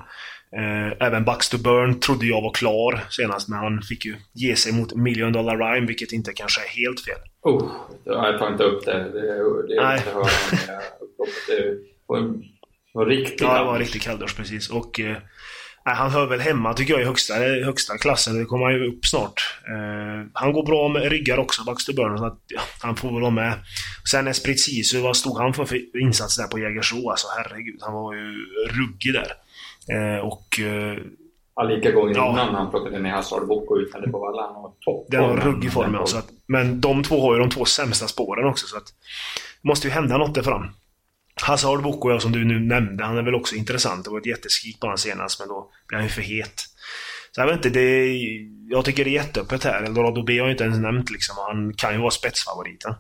Eh, 0.56 1.06
även 1.06 1.24
Bucks 1.24 1.52
Burn 1.52 2.00
trodde 2.00 2.26
jag 2.26 2.42
var 2.42 2.52
klar 2.52 3.04
senast, 3.10 3.48
men 3.48 3.58
han 3.58 3.82
fick 3.82 4.04
ju 4.04 4.16
ge 4.32 4.56
sig 4.56 4.72
mot 4.72 4.94
Million 4.94 5.32
Dollar 5.32 5.56
Rhyme, 5.56 5.86
vilket 5.86 6.12
inte 6.12 6.32
kanske 6.32 6.60
är 6.60 6.68
helt 6.68 7.00
fel. 7.04 7.18
Oh, 7.42 7.70
jag 8.04 8.38
tar 8.38 8.52
inte 8.52 8.64
upp 8.64 8.84
det. 8.84 8.98
Det, 8.98 9.20
det 9.68 9.74
är 9.74 9.84
Nej. 9.84 9.98
inte 9.98 10.10
höra 10.10 10.28
det 11.48 11.78
var, 12.06 12.18
var 12.92 13.06
riktigt 13.06 13.40
Ja, 13.40 13.58
det 13.58 13.64
var 13.64 13.78
riktigt 13.78 14.02
kalldusch 14.02 14.36
precis. 14.36 14.70
Och 14.70 15.00
eh, 15.00 15.16
han 15.84 16.10
hör 16.10 16.26
väl 16.26 16.40
hemma, 16.40 16.74
tycker 16.74 16.92
jag, 16.92 17.02
i 17.02 17.04
högsta, 17.04 17.34
högsta 17.64 17.98
klassen. 17.98 18.38
Det 18.38 18.44
kommer 18.44 18.64
han 18.64 18.74
ju 18.74 18.88
upp 18.88 19.06
snart. 19.06 19.58
Eh, 19.68 20.26
han 20.32 20.52
går 20.52 20.66
bra 20.66 20.88
med 20.88 21.10
ryggar 21.10 21.38
också, 21.38 21.64
Bucks 21.64 21.84
to 21.84 21.92
Burn, 21.92 22.18
så 22.18 22.24
att, 22.24 22.38
ja, 22.46 22.60
han 22.80 22.96
får 22.96 23.12
väl 23.12 23.20
vara 23.20 23.30
med. 23.30 23.54
Sen 24.10 24.28
Esprit 24.28 24.60
Sisu, 24.60 25.00
vad 25.00 25.16
stod 25.16 25.38
han 25.38 25.54
för, 25.54 25.64
för 25.64 26.00
insats 26.00 26.36
där 26.36 26.46
på 26.46 26.58
Jägersro? 26.58 27.10
Alltså 27.10 27.26
herregud, 27.36 27.78
han 27.80 27.94
var 27.94 28.14
ju 28.14 28.46
ruggig 28.70 29.12
där. 29.12 29.32
Eh, 29.96 30.18
och... 30.18 30.60
Eh, 30.60 30.98
ja, 31.56 31.62
lika 31.62 31.90
gånger 31.90 32.14
ja. 32.14 32.32
innan 32.32 32.54
han 32.54 32.70
plockade 32.70 32.98
ner 32.98 33.10
Hazard 33.10 33.48
Boko 33.48 33.78
ut 33.78 33.92
på 33.92 34.18
vallan. 34.18 34.56
och 34.56 34.76
topp. 34.80 35.06
Den 35.10 35.22
var 35.22 35.36
ruggig 35.36 35.72
form, 35.72 35.94
ja. 35.94 36.22
Men 36.46 36.80
de 36.80 37.02
två 37.02 37.20
har 37.20 37.34
ju 37.34 37.40
de 37.40 37.50
två 37.50 37.64
sämsta 37.64 38.06
spåren 38.08 38.48
också, 38.48 38.66
så 38.66 38.76
att... 38.76 38.86
Det 39.62 39.68
måste 39.68 39.88
ju 39.88 39.92
hända 39.92 40.18
något 40.18 40.34
där 40.34 40.42
fram. 40.42 40.66
Hazard 41.42 41.82
Boko, 41.82 42.10
ja, 42.10 42.20
som 42.20 42.32
du 42.32 42.44
nu 42.44 42.60
nämnde, 42.60 43.04
han 43.04 43.18
är 43.18 43.22
väl 43.22 43.34
också 43.34 43.54
intressant. 43.54 44.04
Det 44.04 44.10
var 44.10 44.18
ett 44.18 44.26
jätteskrik 44.26 44.80
på 44.80 44.86
honom 44.86 44.98
senast, 44.98 45.38
men 45.38 45.48
då 45.48 45.70
blev 45.88 45.98
han 45.98 46.08
ju 46.08 46.12
för 46.12 46.22
het. 46.22 46.60
Så 47.34 47.40
jag 47.40 47.46
vet 47.46 47.56
inte, 47.56 47.70
det 47.70 47.80
är, 47.80 48.16
jag 48.70 48.84
tycker 48.84 49.04
det 49.04 49.10
är 49.10 49.12
jätteöppet 49.12 49.64
här. 49.64 49.82
Eldorado 49.82 50.22
B 50.22 50.38
har 50.38 50.46
jag 50.46 50.54
inte 50.54 50.64
ens 50.64 50.78
nämnt 50.78 51.10
liksom. 51.10 51.36
Han 51.38 51.74
kan 51.74 51.92
ju 51.92 52.00
vara 52.00 52.10
spetsfavoriten. 52.10 52.94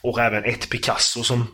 Och 0.00 0.18
även 0.18 0.44
ett 0.44 0.70
Picasso 0.70 1.22
som 1.22 1.46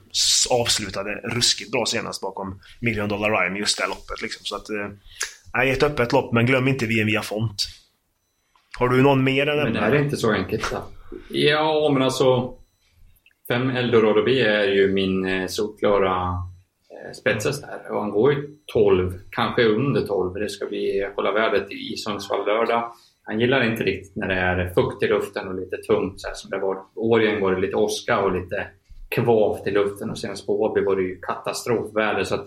avslutade 0.50 1.10
ruskigt 1.10 1.72
bra 1.72 1.86
senast 1.86 2.20
bakom 2.20 2.60
Million 2.80 3.08
Dollar 3.08 3.30
Rhyme 3.30 3.58
just 3.58 3.78
det 3.78 3.86
loppet. 3.86 4.22
Liksom. 4.22 4.44
Så 4.44 4.56
att, 4.56 4.70
eh, 4.70 5.70
ett 5.70 5.82
öppet 5.82 6.12
lopp, 6.12 6.32
men 6.32 6.46
glöm 6.46 6.68
inte 6.68 6.86
VM 6.86 7.06
via 7.06 7.22
Font. 7.22 7.66
Har 8.78 8.88
du 8.88 9.02
någon 9.02 9.24
mer 9.24 9.46
än 9.46 9.56
Men 9.56 9.72
det 9.72 9.80
här 9.80 9.92
är 9.92 10.04
inte 10.04 10.16
så 10.16 10.32
enkelt. 10.32 10.70
Då. 10.70 10.82
Ja, 11.28 11.90
men 11.92 12.02
alltså... 12.02 12.59
Fem 13.50 13.70
Eldorado 13.70 14.22
B 14.22 14.40
är 14.40 14.66
ju 14.66 14.92
min 14.92 15.24
eh, 15.24 15.46
solklara 15.46 16.12
eh, 16.90 17.12
spetsas 17.12 17.56
spetses 17.56 17.60
där. 17.60 17.92
Och 17.92 18.00
han 18.00 18.10
går 18.10 18.32
ju 18.32 18.56
12, 18.66 19.12
kanske 19.30 19.64
under 19.64 20.00
12. 20.00 20.34
Det 20.34 20.48
ska 20.48 20.66
vi 20.66 21.08
hålla 21.16 21.32
värdet 21.32 21.72
i 21.72 21.96
Sundsvall 21.96 22.46
lördag. 22.46 22.92
Han 23.22 23.40
gillar 23.40 23.70
inte 23.70 23.84
riktigt 23.84 24.16
när 24.16 24.28
det 24.28 24.34
är 24.34 24.74
fukt 24.74 25.02
i 25.02 25.06
luften 25.08 25.48
och 25.48 25.54
lite 25.54 25.76
tungt 25.76 26.20
så 26.20 26.28
här, 26.28 26.34
som 26.34 26.50
det 26.50 26.58
var. 26.58 26.78
Årjäng 26.94 27.40
var 27.40 27.54
det 27.54 27.60
lite 27.60 27.76
åska 27.76 28.20
och 28.20 28.32
lite 28.32 28.66
kvavt 29.08 29.66
i 29.66 29.70
luften 29.70 30.10
och 30.10 30.18
senast 30.18 30.46
på 30.46 30.62
Åby 30.62 30.80
var 30.80 30.96
det 30.96 31.02
ju 31.02 31.20
katastrofväder. 31.20 32.24
Så 32.24 32.34
att 32.34 32.46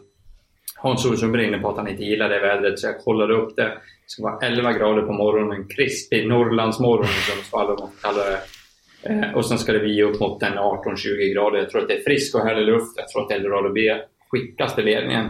Hans 0.76 1.06
Olsson 1.06 1.32
var 1.32 1.40
inne 1.40 1.60
på 1.60 1.70
att 1.70 1.78
han 1.78 1.88
inte 1.88 2.04
gillar 2.04 2.30
det 2.30 2.40
vädret 2.40 2.80
så 2.80 2.88
jag 2.88 3.04
kollade 3.04 3.34
upp 3.34 3.56
det. 3.56 3.64
Det 3.64 3.80
ska 4.08 4.24
vara 4.24 4.40
11 4.48 4.74
grader 4.74 5.02
på 5.02 5.14
morgonen, 5.14 5.68
krispig 5.68 6.28
Norrlandsmorgon 6.28 7.08
som 7.08 7.34
Sundsvall 7.34 7.72
om 7.72 7.90
kallar 8.02 8.26
det. 8.32 8.40
Eh, 9.04 9.36
och 9.36 9.46
sen 9.46 9.58
ska 9.58 9.74
det 9.74 9.80
bli 9.80 10.04
upp 10.04 10.20
mot 10.20 10.42
18-20 10.42 11.34
grader. 11.34 11.58
Jag 11.58 11.70
tror 11.70 11.82
att 11.82 11.88
det 11.88 11.98
är 11.98 12.04
frisk 12.04 12.36
och 12.36 12.42
härlig 12.42 12.66
luft. 12.66 12.94
Jag 12.96 13.10
tror 13.10 13.26
att 13.26 13.32
Eldorado 13.32 13.74
B 13.74 13.96
skickas 14.30 14.76
till 14.76 14.86
ledningen. 14.86 15.30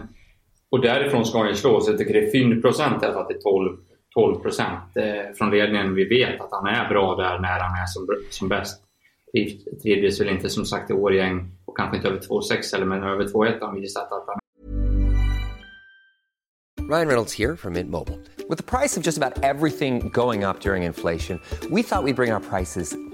Och 0.70 0.80
därifrån 0.80 1.24
ska 1.24 1.38
han 1.38 1.54
slå, 1.54 1.80
så 1.80 1.90
jag 1.90 1.98
tycker 1.98 2.14
det 2.14 2.26
är 2.26 2.30
fyndprocent 2.30 3.02
i 3.02 3.06
alla 3.06 3.14
fall 3.14 3.26
till 3.26 3.42
12 3.42 3.76
12 4.14 4.40
procent 4.40 4.96
eh, 4.96 5.34
från 5.38 5.50
ledningen. 5.50 5.94
Vi 5.94 6.04
vet 6.04 6.40
att 6.40 6.48
han 6.50 6.66
är 6.66 6.88
bra 6.88 7.16
där 7.16 7.38
när 7.38 7.60
han 7.60 7.82
är 7.82 7.86
som, 7.86 8.06
som 8.30 8.48
bäst. 8.48 8.80
Trivdes 9.82 10.20
väl 10.20 10.28
inte 10.28 10.50
som 10.50 10.64
sagt 10.64 10.90
i 10.90 10.92
Årgäng 10.92 11.50
och 11.64 11.76
kanske 11.76 11.96
inte 11.96 12.08
över 12.08 12.18
2,6 12.18 12.74
eller 12.74 12.86
men 12.86 13.02
över 13.02 13.24
2,1 13.24 13.60
har 13.60 13.66
han 13.66 13.80
visat 13.80 14.12
att 14.12 14.24
han 14.26 14.38
Ryan 16.90 17.06
Reynolds 17.06 17.38
här 17.38 17.56
från 17.56 17.72
Mint 17.72 17.90
Mobile. 17.90 18.18
Med 18.48 18.66
priset 18.66 19.04
på 19.04 19.06
nästan 19.06 19.32
allt 19.44 19.78
som 19.78 19.90
går 20.10 20.48
upp 20.48 20.66
under 20.66 20.76
inflationen, 20.76 21.40
trodde 21.60 21.74
vi 21.74 21.80
att 21.80 21.80
vi 21.80 21.82
skulle 21.82 22.14
bring 22.14 22.32
våra 22.32 22.40
priser 22.40 23.13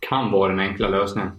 Kan 0.00 0.32
vara 0.32 0.50
den 0.50 0.60
enkla 0.60 0.88
lösningen 0.88 1.30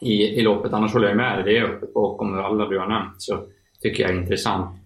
i, 0.00 0.22
i 0.22 0.42
loppet. 0.42 0.72
Annars 0.72 0.92
håller 0.92 1.08
jag 1.08 1.16
med 1.16 1.38
dig. 1.38 1.44
Det 1.44 1.58
är 1.58 1.64
öppet 1.64 1.94
bakom 1.94 2.38
alla 2.38 2.68
du 2.68 2.78
har 2.78 2.86
nämnt. 2.86 3.22
Så 3.22 3.44
tycker 3.82 4.02
jag 4.02 4.12
är 4.12 4.16
intressant. 4.16 4.76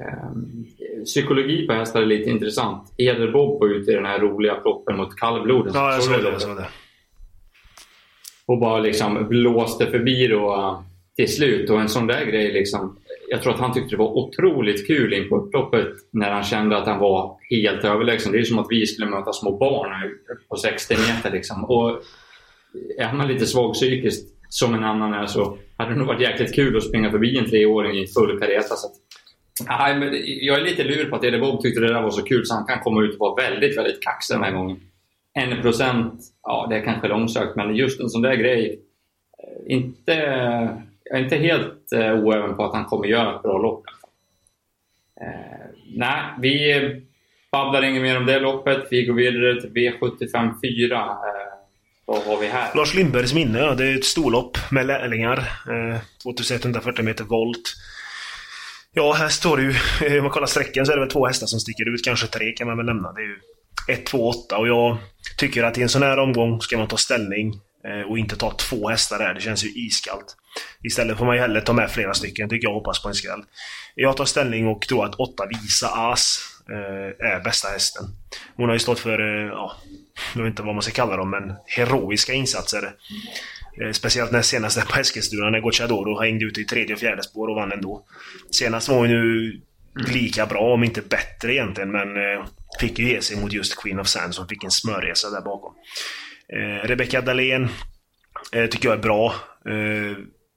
Ehm, 0.00 0.64
psykologi 1.04 1.66
på 1.66 1.72
hästar 1.72 2.02
är 2.02 2.06
lite 2.06 2.30
intressant. 2.30 2.94
Eder 2.98 3.32
Bob 3.32 3.60
var 3.60 3.68
ute 3.68 3.90
i 3.90 3.94
den 3.94 4.06
här 4.06 4.18
roliga 4.18 4.54
proppen 4.54 4.96
mot 4.96 5.16
kallbloden. 5.16 5.72
Ja, 5.74 5.92
jag 5.92 6.02
såg 6.02 6.22
det. 6.22 6.30
Jag 6.30 6.40
såg 6.40 6.56
det. 6.56 6.66
Och 8.46 8.58
bara 8.58 8.80
liksom 8.80 9.28
blåste 9.28 9.86
förbi 9.86 10.26
då 10.26 10.56
uh, 10.56 10.80
till 11.16 11.34
slut. 11.34 11.70
Och 11.70 11.80
en 11.80 11.88
sån 11.88 12.06
där 12.06 12.24
grej 12.24 12.52
liksom. 12.52 12.98
Jag 13.30 13.42
tror 13.42 13.54
att 13.54 13.60
han 13.60 13.72
tyckte 13.74 13.90
det 13.90 13.96
var 13.96 14.16
otroligt 14.18 14.86
kul 14.86 15.12
inför 15.12 15.36
upploppet 15.36 15.88
när 16.10 16.30
han 16.30 16.44
kände 16.44 16.76
att 16.76 16.86
han 16.86 16.98
var 16.98 17.36
helt 17.50 17.84
överlägsen. 17.84 18.32
Det 18.32 18.38
är 18.38 18.42
som 18.42 18.58
att 18.58 18.66
vi 18.70 18.86
skulle 18.86 19.10
möta 19.10 19.32
små 19.32 19.58
barn 19.58 19.90
på 20.48 20.56
60 20.56 20.94
meter. 20.94 21.30
Liksom. 21.30 21.64
Och 21.64 22.02
är 22.98 23.12
man 23.12 23.28
lite 23.28 23.46
svag 23.46 23.74
psykiskt 23.74 24.28
som 24.48 24.74
en 24.74 24.84
annan 24.84 25.14
är 25.14 25.26
så 25.26 25.58
hade 25.76 25.90
det 25.90 25.98
nog 25.98 26.06
varit 26.06 26.20
jäkligt 26.20 26.54
kul 26.54 26.76
att 26.76 26.84
springa 26.84 27.10
förbi 27.10 27.38
en 27.38 27.50
treåring 27.50 27.98
i 27.98 28.06
full 28.06 28.40
kareta. 28.40 28.74
Så 28.76 28.86
att, 28.86 28.92
nej, 29.68 29.98
men 29.98 30.08
jag 30.24 30.58
är 30.58 30.64
lite 30.64 30.84
lur 30.84 31.04
på 31.04 31.16
att 31.16 31.24
Eddie 31.24 31.38
Bob 31.38 31.62
tyckte 31.62 31.80
det 31.80 31.92
där 31.92 32.02
var 32.02 32.10
så 32.10 32.22
kul 32.22 32.46
så 32.46 32.54
han 32.54 32.66
kan 32.66 32.80
komma 32.80 33.02
ut 33.02 33.14
och 33.14 33.20
vara 33.20 33.34
väldigt, 33.34 33.78
väldigt 33.78 34.02
kaxig 34.02 34.36
den 34.36 34.44
här 34.44 34.52
gången. 34.52 34.80
En 35.34 35.62
procent, 35.62 36.20
ja 36.42 36.66
det 36.70 36.76
är 36.76 36.84
kanske 36.84 37.08
långsökt, 37.08 37.56
men 37.56 37.76
just 37.76 38.00
en 38.00 38.08
sån 38.08 38.22
där 38.22 38.34
grej. 38.34 38.80
Eh, 39.42 39.74
inte, 39.74 40.12
jag 41.04 41.18
är 41.18 41.24
inte 41.24 41.36
helt 41.36 41.92
eh, 41.92 42.24
oäven 42.24 42.56
på 42.56 42.64
att 42.64 42.74
han 42.74 42.84
kommer 42.84 43.06
göra 43.06 43.36
ett 43.36 43.42
bra 43.42 43.58
lopp. 43.58 43.84
Eh, 45.20 45.66
nej, 45.96 46.22
vi 46.40 47.06
babblar 47.52 47.82
inget 47.82 48.02
mer 48.02 48.16
om 48.16 48.26
det 48.26 48.40
loppet. 48.40 48.86
Vi 48.90 49.04
går 49.04 49.14
vidare 49.14 49.60
till 49.60 49.70
V75 49.70 50.52
4. 50.62 50.96
Eh, 50.96 51.57
vad 52.08 52.22
har 52.22 52.36
vi 52.38 52.46
här? 52.46 52.74
Lars 52.74 52.94
Lindbergs 52.94 53.34
minne, 53.34 53.58
ja. 53.58 53.74
Det 53.74 53.86
är 53.86 53.98
ett 53.98 54.04
storlopp 54.04 54.58
med 54.70 54.86
lärlingar. 54.86 55.38
Eh, 55.38 56.00
2140 56.22 57.04
meter 57.04 57.24
volt. 57.24 57.74
Ja, 58.92 59.12
här 59.12 59.28
står 59.28 59.56
det 59.56 59.62
ju... 59.62 59.74
Eh, 60.06 60.18
om 60.18 60.22
man 60.22 60.30
kollar 60.30 60.46
sträckan 60.46 60.86
så 60.86 60.92
är 60.92 60.96
det 60.96 61.02
väl 61.02 61.10
två 61.10 61.26
hästar 61.26 61.46
som 61.46 61.60
sticker 61.60 61.94
ut. 61.94 62.04
Kanske 62.04 62.26
tre 62.26 62.52
kan 62.52 62.66
man 62.66 62.76
väl 62.76 62.86
nämna. 62.86 63.12
Det 63.12 63.20
är 63.20 63.26
ju 63.26 63.38
1, 63.88 64.06
2, 64.06 64.28
8 64.28 64.58
och 64.58 64.68
jag 64.68 64.98
tycker 65.36 65.62
att 65.62 65.78
i 65.78 65.82
en 65.82 65.88
sån 65.88 66.02
här 66.02 66.18
omgång 66.18 66.60
ska 66.60 66.78
man 66.78 66.88
ta 66.88 66.96
ställning 66.96 67.54
eh, 67.84 68.10
och 68.10 68.18
inte 68.18 68.36
ta 68.36 68.50
två 68.50 68.88
hästar 68.88 69.18
där. 69.18 69.34
Det 69.34 69.40
känns 69.40 69.64
ju 69.64 69.68
iskallt. 69.68 70.36
Istället 70.84 71.18
får 71.18 71.26
man 71.26 71.34
ju 71.34 71.40
hellre 71.40 71.60
ta 71.60 71.72
med 71.72 71.90
flera 71.90 72.14
stycken, 72.14 72.48
tycker 72.48 72.68
jag. 72.68 72.74
Hoppas 72.74 73.02
på 73.02 73.08
en 73.08 73.14
skräll. 73.14 73.42
Jag 73.94 74.16
tar 74.16 74.24
ställning 74.24 74.66
och 74.66 74.80
tror 74.82 75.04
att 75.04 75.14
8 75.14 75.46
Visa 75.62 75.88
As 75.88 76.40
Eh, 76.72 77.26
är 77.28 77.40
bästa 77.44 77.68
hästen. 77.68 78.04
Hon 78.56 78.66
har 78.66 78.74
ju 78.74 78.78
stått 78.78 78.98
för, 78.98 79.18
eh, 79.20 79.46
ja, 79.46 79.76
jag 80.34 80.42
vet 80.42 80.50
inte 80.50 80.62
vad 80.62 80.74
man 80.74 80.82
ska 80.82 80.92
kalla 80.92 81.16
dem, 81.16 81.30
men 81.30 81.54
heroiska 81.66 82.32
insatser. 82.32 82.94
Eh, 83.82 83.92
speciellt 83.92 84.32
när 84.32 84.42
senast 84.42 84.88
på 84.88 85.00
Eskilstuna 85.00 85.50
när 85.50 85.60
Gocciadoro 85.60 86.20
hängde 86.20 86.44
ut 86.44 86.58
i 86.58 86.64
tredje 86.64 86.94
och 86.94 87.00
fjärde 87.00 87.22
spår 87.22 87.48
och 87.48 87.56
vann 87.56 87.72
ändå. 87.72 88.04
Senast 88.50 88.88
var 88.88 88.96
hon 88.96 89.10
ju 89.10 89.60
lika 89.94 90.46
bra, 90.46 90.74
om 90.74 90.84
inte 90.84 91.02
bättre 91.02 91.54
egentligen, 91.54 91.90
men 91.90 92.08
fick 92.80 92.98
ju 92.98 93.08
ge 93.08 93.22
sig 93.22 93.36
mot 93.36 93.52
just 93.52 93.82
Queen 93.82 94.00
of 94.00 94.06
Sand 94.06 94.34
som 94.34 94.48
fick 94.48 94.64
en 94.64 94.70
smörresa 94.70 95.30
där 95.30 95.40
bakom. 95.40 95.74
Rebecca 96.82 97.20
Dahlén 97.20 97.68
tycker 98.52 98.88
jag 98.88 98.98
är 98.98 99.02
bra. 99.02 99.34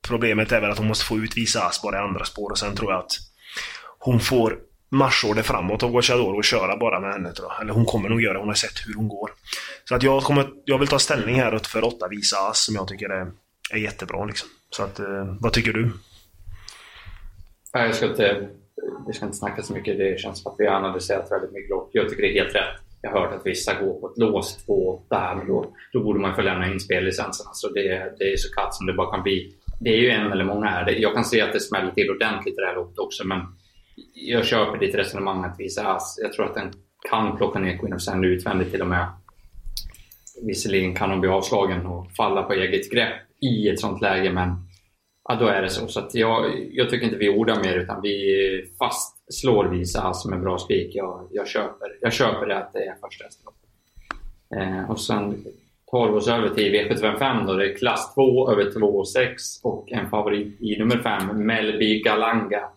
Problemet 0.07 0.51
är 0.51 0.61
väl 0.61 0.71
att 0.71 0.77
hon 0.77 0.87
måste 0.87 1.05
få 1.05 1.17
ut 1.17 1.37
Visa 1.37 1.63
Asp 1.63 1.85
i 1.85 1.95
andra 1.95 2.25
spår 2.25 2.51
och 2.51 2.57
sen 2.57 2.75
tror 2.75 2.91
jag 2.91 2.99
att 2.99 3.11
hon 3.99 4.19
får 4.19 4.57
marschorder 4.91 5.41
framåt 5.41 5.83
av 5.83 5.91
Guachador 5.91 6.35
och 6.35 6.43
köra 6.43 6.77
bara 6.77 6.99
med 6.99 7.13
henne 7.13 7.33
tror 7.33 7.47
jag. 7.51 7.61
Eller 7.61 7.73
hon 7.73 7.85
kommer 7.85 8.09
nog 8.09 8.21
göra 8.21 8.37
Hon 8.37 8.47
har 8.47 8.55
sett 8.55 8.87
hur 8.87 8.93
hon 8.93 9.07
går. 9.07 9.31
Så 9.83 9.95
att 9.95 10.03
jag, 10.03 10.23
kommer, 10.23 10.47
jag 10.65 10.77
vill 10.77 10.87
ta 10.87 10.99
ställning 10.99 11.35
här 11.35 11.59
för 11.67 11.83
åtta 11.83 12.07
Visa 12.07 12.37
As 12.37 12.65
som 12.65 12.75
jag 12.75 12.87
tycker 12.87 13.09
är, 13.09 13.31
är 13.71 13.77
jättebra. 13.77 14.25
Liksom. 14.25 14.49
Så 14.69 14.83
att, 14.83 14.99
eh, 14.99 15.35
vad 15.39 15.53
tycker 15.53 15.73
du? 15.73 15.91
Jag 17.73 17.95
ska 17.95 18.05
inte, 18.05 18.49
vi 19.07 19.13
ska 19.13 19.25
inte 19.25 19.37
snacka 19.37 19.61
så 19.61 19.73
mycket. 19.73 19.97
Det 19.97 20.19
känns 20.19 20.41
som 20.41 20.51
att 20.51 20.55
vi 20.59 20.67
har 20.67 20.75
analyserat 20.75 21.31
väldigt 21.31 21.51
mycket 21.51 21.69
lopp. 21.69 21.89
Jag 21.93 22.09
tycker 22.09 22.21
det 22.23 22.37
är 22.37 22.43
helt 22.43 22.55
rätt. 22.55 22.81
Jag 23.01 23.11
har 23.11 23.19
hört 23.19 23.33
att 23.33 23.45
vissa 23.45 23.73
går 23.73 23.99
på 23.99 24.07
ett 24.07 24.17
lås 24.17 24.65
2 24.65 25.01
där, 25.09 25.35
men 25.35 25.47
då, 25.47 25.75
då 25.93 26.03
borde 26.03 26.19
man 26.19 26.35
få 26.35 26.41
lämna 26.41 26.71
in 26.71 26.79
spellicensen. 26.79 27.47
Alltså 27.47 27.67
det, 27.67 28.13
det 28.19 28.33
är 28.33 28.37
så 28.37 28.53
kallt 28.53 28.73
som 28.73 28.85
det 28.87 28.93
bara 28.93 29.11
kan 29.11 29.23
bli. 29.23 29.55
Det 29.79 29.89
är 29.89 29.97
ju 29.97 30.09
en 30.09 30.31
eller 30.31 30.43
många 30.43 30.67
här. 30.67 30.89
Jag 30.89 31.13
kan 31.13 31.25
se 31.25 31.41
att 31.41 31.53
det 31.53 31.59
smäller 31.59 31.91
till 31.91 32.09
ordentligt 32.09 32.53
i 32.53 32.61
det 32.61 32.67
här 32.67 32.75
loppet 32.75 32.99
också, 32.99 33.27
men 33.27 33.39
jag 34.13 34.45
köper 34.45 34.77
ditt 34.77 34.95
resonemang 34.95 35.43
att 35.43 35.59
Visa 35.59 35.87
Ass, 35.87 36.19
jag 36.21 36.33
tror 36.33 36.45
att 36.45 36.55
den 36.55 36.71
kan 37.09 37.37
plocka 37.37 37.59
ner 37.59 37.77
Queen 37.77 37.93
of 37.93 38.01
Sand 38.01 38.25
utvändigt 38.25 38.71
till 38.71 38.81
och 38.81 38.87
med. 38.87 39.07
Visserligen 40.43 40.95
kan 40.95 41.09
hon 41.11 41.21
bli 41.21 41.29
avslagen 41.29 41.85
och 41.85 42.11
falla 42.11 42.43
på 42.43 42.53
eget 42.53 42.91
grepp 42.91 43.13
i 43.41 43.69
ett 43.69 43.79
sånt 43.79 44.01
läge, 44.01 44.31
men 44.31 44.49
ja, 45.29 45.35
då 45.35 45.47
är 45.47 45.61
det 45.61 45.69
så. 45.69 45.87
Så 45.87 45.99
att 45.99 46.15
jag, 46.15 46.67
jag 46.71 46.89
tycker 46.89 47.05
inte 47.05 47.17
vi 47.17 47.29
ordar 47.29 47.63
mer, 47.63 47.77
utan 47.77 48.01
vi 48.01 48.71
fastslår 48.79 49.65
Visa 49.65 50.01
Ass 50.01 50.21
som 50.21 50.33
en 50.33 50.41
bra 50.41 50.57
spik. 50.57 50.95
Jag, 50.95 51.27
jag, 51.31 51.47
köper, 51.47 51.97
jag 52.01 52.13
köper 52.13 52.45
det 52.45 52.57
att 52.57 52.73
det 52.73 52.85
är 52.85 52.95
första 53.01 53.23
hästen. 53.23 53.47
Eh, 54.55 54.91
och 54.91 54.99
sen 54.99 55.45
tar 55.91 56.07
vi 56.07 56.13
oss 56.13 56.27
över 56.27 56.49
till 56.49 56.73
V755 56.73 57.47
då. 57.47 57.53
Det 57.53 57.71
är 57.71 57.77
klass 57.77 58.13
2 58.13 58.51
över 58.51 58.63
2,6 58.63 59.35
och 59.63 59.91
en 59.91 60.09
favorit 60.09 60.61
i 60.61 60.79
nummer 60.79 60.97
5, 60.97 61.45
Melby 61.45 62.01
Galanga 62.01 62.69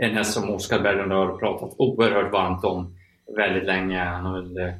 en 0.00 0.16
häst 0.16 0.32
som 0.32 0.50
Oskar 0.50 0.80
Berglund 0.80 1.12
har 1.12 1.38
pratat 1.38 1.74
oerhört 1.78 2.32
varmt 2.32 2.64
om 2.64 2.94
väldigt 3.36 3.64
länge. 3.64 3.98
Han 3.98 4.24
har 4.24 4.42
väl 4.42 4.58
eh, 4.58 4.74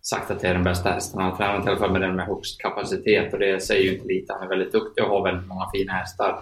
sagt 0.00 0.30
att 0.30 0.40
det 0.40 0.48
är 0.48 0.54
den 0.54 0.64
bästa 0.64 0.90
hästen. 0.90 1.20
Han 1.20 1.30
har 1.30 1.36
tränat 1.36 1.66
i 1.66 1.68
alla 1.68 1.78
fall 1.78 1.92
med 1.92 2.00
den 2.00 2.16
med 2.16 2.26
högst 2.26 2.60
kapacitet 2.60 3.32
och 3.32 3.38
det 3.38 3.62
säger 3.62 3.82
ju 3.82 3.94
inte 3.94 4.06
lite. 4.06 4.32
Han 4.32 4.42
är 4.42 4.48
väldigt 4.48 4.72
duktig 4.72 5.04
och 5.04 5.10
har 5.10 5.24
väldigt 5.24 5.48
många 5.48 5.70
fina 5.74 5.92
hästar. 5.92 6.38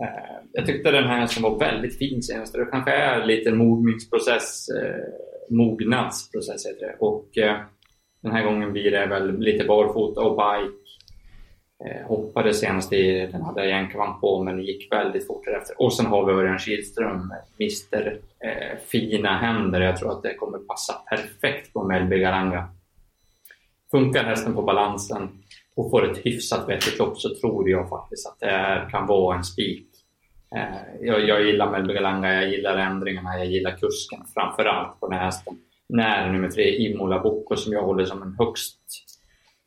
Eh, 0.00 0.36
jag 0.52 0.66
tyckte 0.66 0.90
den 0.90 1.04
här 1.04 1.20
hästen 1.20 1.42
var 1.42 1.58
väldigt 1.58 1.98
fin 1.98 2.22
senast. 2.22 2.52
Det 2.52 2.68
kanske 2.70 2.92
är 2.92 3.26
lite 3.26 3.52
mogningsprocess, 3.52 4.68
eh, 4.68 5.56
mognadsprocess 5.56 6.66
heter 6.66 6.86
det. 6.86 6.96
Och 6.98 7.28
den 8.22 8.32
här 8.32 8.44
gången 8.44 8.72
blir 8.72 8.90
det 8.90 9.06
väl 9.06 9.38
lite 9.38 9.64
barfota 9.64 10.20
och 10.20 10.36
bike. 10.36 10.79
Eh, 11.84 12.06
hoppade 12.06 12.54
senast 12.54 12.92
i, 12.92 13.26
den 13.32 13.42
hade 13.42 13.60
jag 13.60 13.68
jänkarvagn 13.68 14.20
på 14.20 14.42
men 14.42 14.62
gick 14.62 14.92
väldigt 14.92 15.26
fort 15.26 15.44
därefter. 15.44 15.82
Och 15.82 15.92
sen 15.94 16.06
har 16.06 16.26
vi 16.26 16.32
Örjan 16.32 16.58
Kihlström, 16.58 17.32
Mr 17.60 18.18
eh, 18.44 18.78
Fina 18.86 19.38
händer. 19.38 19.80
Jag 19.80 19.96
tror 19.96 20.12
att 20.12 20.22
det 20.22 20.34
kommer 20.34 20.58
passa 20.58 20.92
perfekt 21.10 21.72
på 21.72 21.84
Melby 21.84 22.18
Garanga. 22.18 22.68
Funkar 23.90 24.24
hästen 24.24 24.54
på 24.54 24.62
balansen 24.62 25.28
och 25.76 25.90
får 25.90 26.10
ett 26.10 26.26
hyfsat 26.26 26.68
vettigt 26.68 26.98
lopp 26.98 27.18
så 27.20 27.34
tror 27.34 27.70
jag 27.70 27.88
faktiskt 27.88 28.26
att 28.26 28.40
det 28.40 28.88
kan 28.90 29.06
vara 29.06 29.36
en 29.36 29.44
spik. 29.44 29.86
Eh, 30.56 31.06
jag, 31.06 31.28
jag 31.28 31.46
gillar 31.46 31.70
Melby 31.70 31.94
Galanga, 31.94 32.34
jag 32.34 32.50
gillar 32.50 32.76
ändringarna, 32.76 33.38
jag 33.38 33.46
gillar 33.46 33.70
kusken 33.70 34.20
framförallt 34.34 35.00
på 35.00 35.08
den 35.08 35.18
här 35.18 35.24
hästen. 35.24 35.58
När 35.88 36.32
nummer 36.32 36.50
tre, 36.50 36.76
Imola 36.76 37.18
Bocco, 37.18 37.56
som 37.56 37.72
jag 37.72 37.82
håller 37.82 38.04
som 38.04 38.22
en 38.22 38.36
högst 38.38 38.80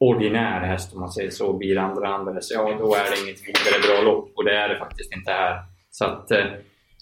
ordinär 0.04 0.60
häst 0.60 0.94
om 0.94 1.00
man 1.00 1.12
säger 1.12 1.30
så, 1.30 1.54
blir 1.54 1.78
andra 1.78 2.08
användare, 2.08 2.44
så 2.44 2.54
ja, 2.54 2.76
då 2.80 2.96
är 2.96 3.04
det 3.12 3.24
inget 3.24 3.42
vidare 3.48 3.82
bra 3.88 4.12
lopp 4.12 4.32
och 4.36 4.46
det 4.46 4.56
är 4.56 4.70
det 4.70 4.80
faktiskt 4.80 5.14
inte 5.14 5.32
här. 5.32 5.62
Så 5.92 6.06
att, 6.06 6.32
eh, 6.32 6.46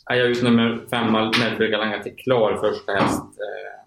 jag 0.05 0.27
ut 0.27 0.43
nummer 0.43 0.85
fem, 0.89 1.11
Melby 1.11 1.67
Galanga 1.67 2.03
till 2.03 2.15
klar 2.15 2.57
första 2.57 2.91
häst. 2.91 3.21
Eh, 3.21 3.81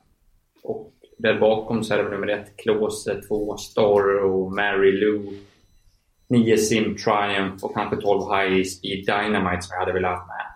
och 0.62 0.92
där 1.18 1.38
bakom 1.40 1.84
så 1.84 1.94
är 1.94 2.02
det 2.02 2.10
nummer 2.10 2.28
ett, 2.28 2.56
Klose, 2.56 3.20
två, 3.28 3.56
Star 3.56 4.24
och 4.24 4.52
Mary 4.52 4.92
Lou. 4.92 5.32
9 6.28 6.58
Sim 6.58 6.96
Triumph 6.96 7.64
och 7.64 7.74
kanske 7.74 7.96
12 7.96 8.22
High 8.34 8.64
Speed 8.64 9.06
Dynamite 9.06 9.62
som 9.62 9.74
jag 9.74 9.80
hade 9.80 9.92
velat 9.92 10.26
med 10.26 10.53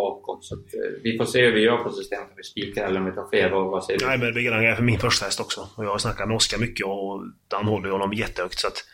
bakåt. 0.00 0.44
Så 0.44 0.54
att, 0.54 0.74
eh, 0.74 0.90
vi 1.02 1.18
får 1.18 1.24
se 1.24 1.40
hur 1.44 1.52
vi 1.52 1.60
gör 1.60 1.76
på 1.76 1.90
systemet, 1.92 2.28
om 2.30 2.36
vi 2.36 2.42
spikar 2.42 2.84
eller 2.86 3.00
om 3.00 3.06
vi 3.06 3.12
tar 3.12 3.30
fel. 3.30 3.50
Vad, 3.52 3.64
vad 3.70 3.84
säger 3.84 3.98
du? 3.98 4.06
Nej, 4.06 4.18
men 4.18 4.34
Begrang 4.34 4.64
är 4.64 4.74
för 4.74 4.82
min 4.82 4.98
första 4.98 5.24
häst 5.24 5.40
också. 5.40 5.60
Och 5.76 5.84
jag 5.84 5.90
har 5.90 5.98
snackat 5.98 6.28
med 6.28 6.36
Oskar 6.36 6.58
mycket 6.58 6.86
och 6.86 7.20
han 7.54 7.66
håller 7.66 7.90
honom 7.90 8.12
jättehögt. 8.12 8.58
Så 8.58 8.66
att 8.66 8.84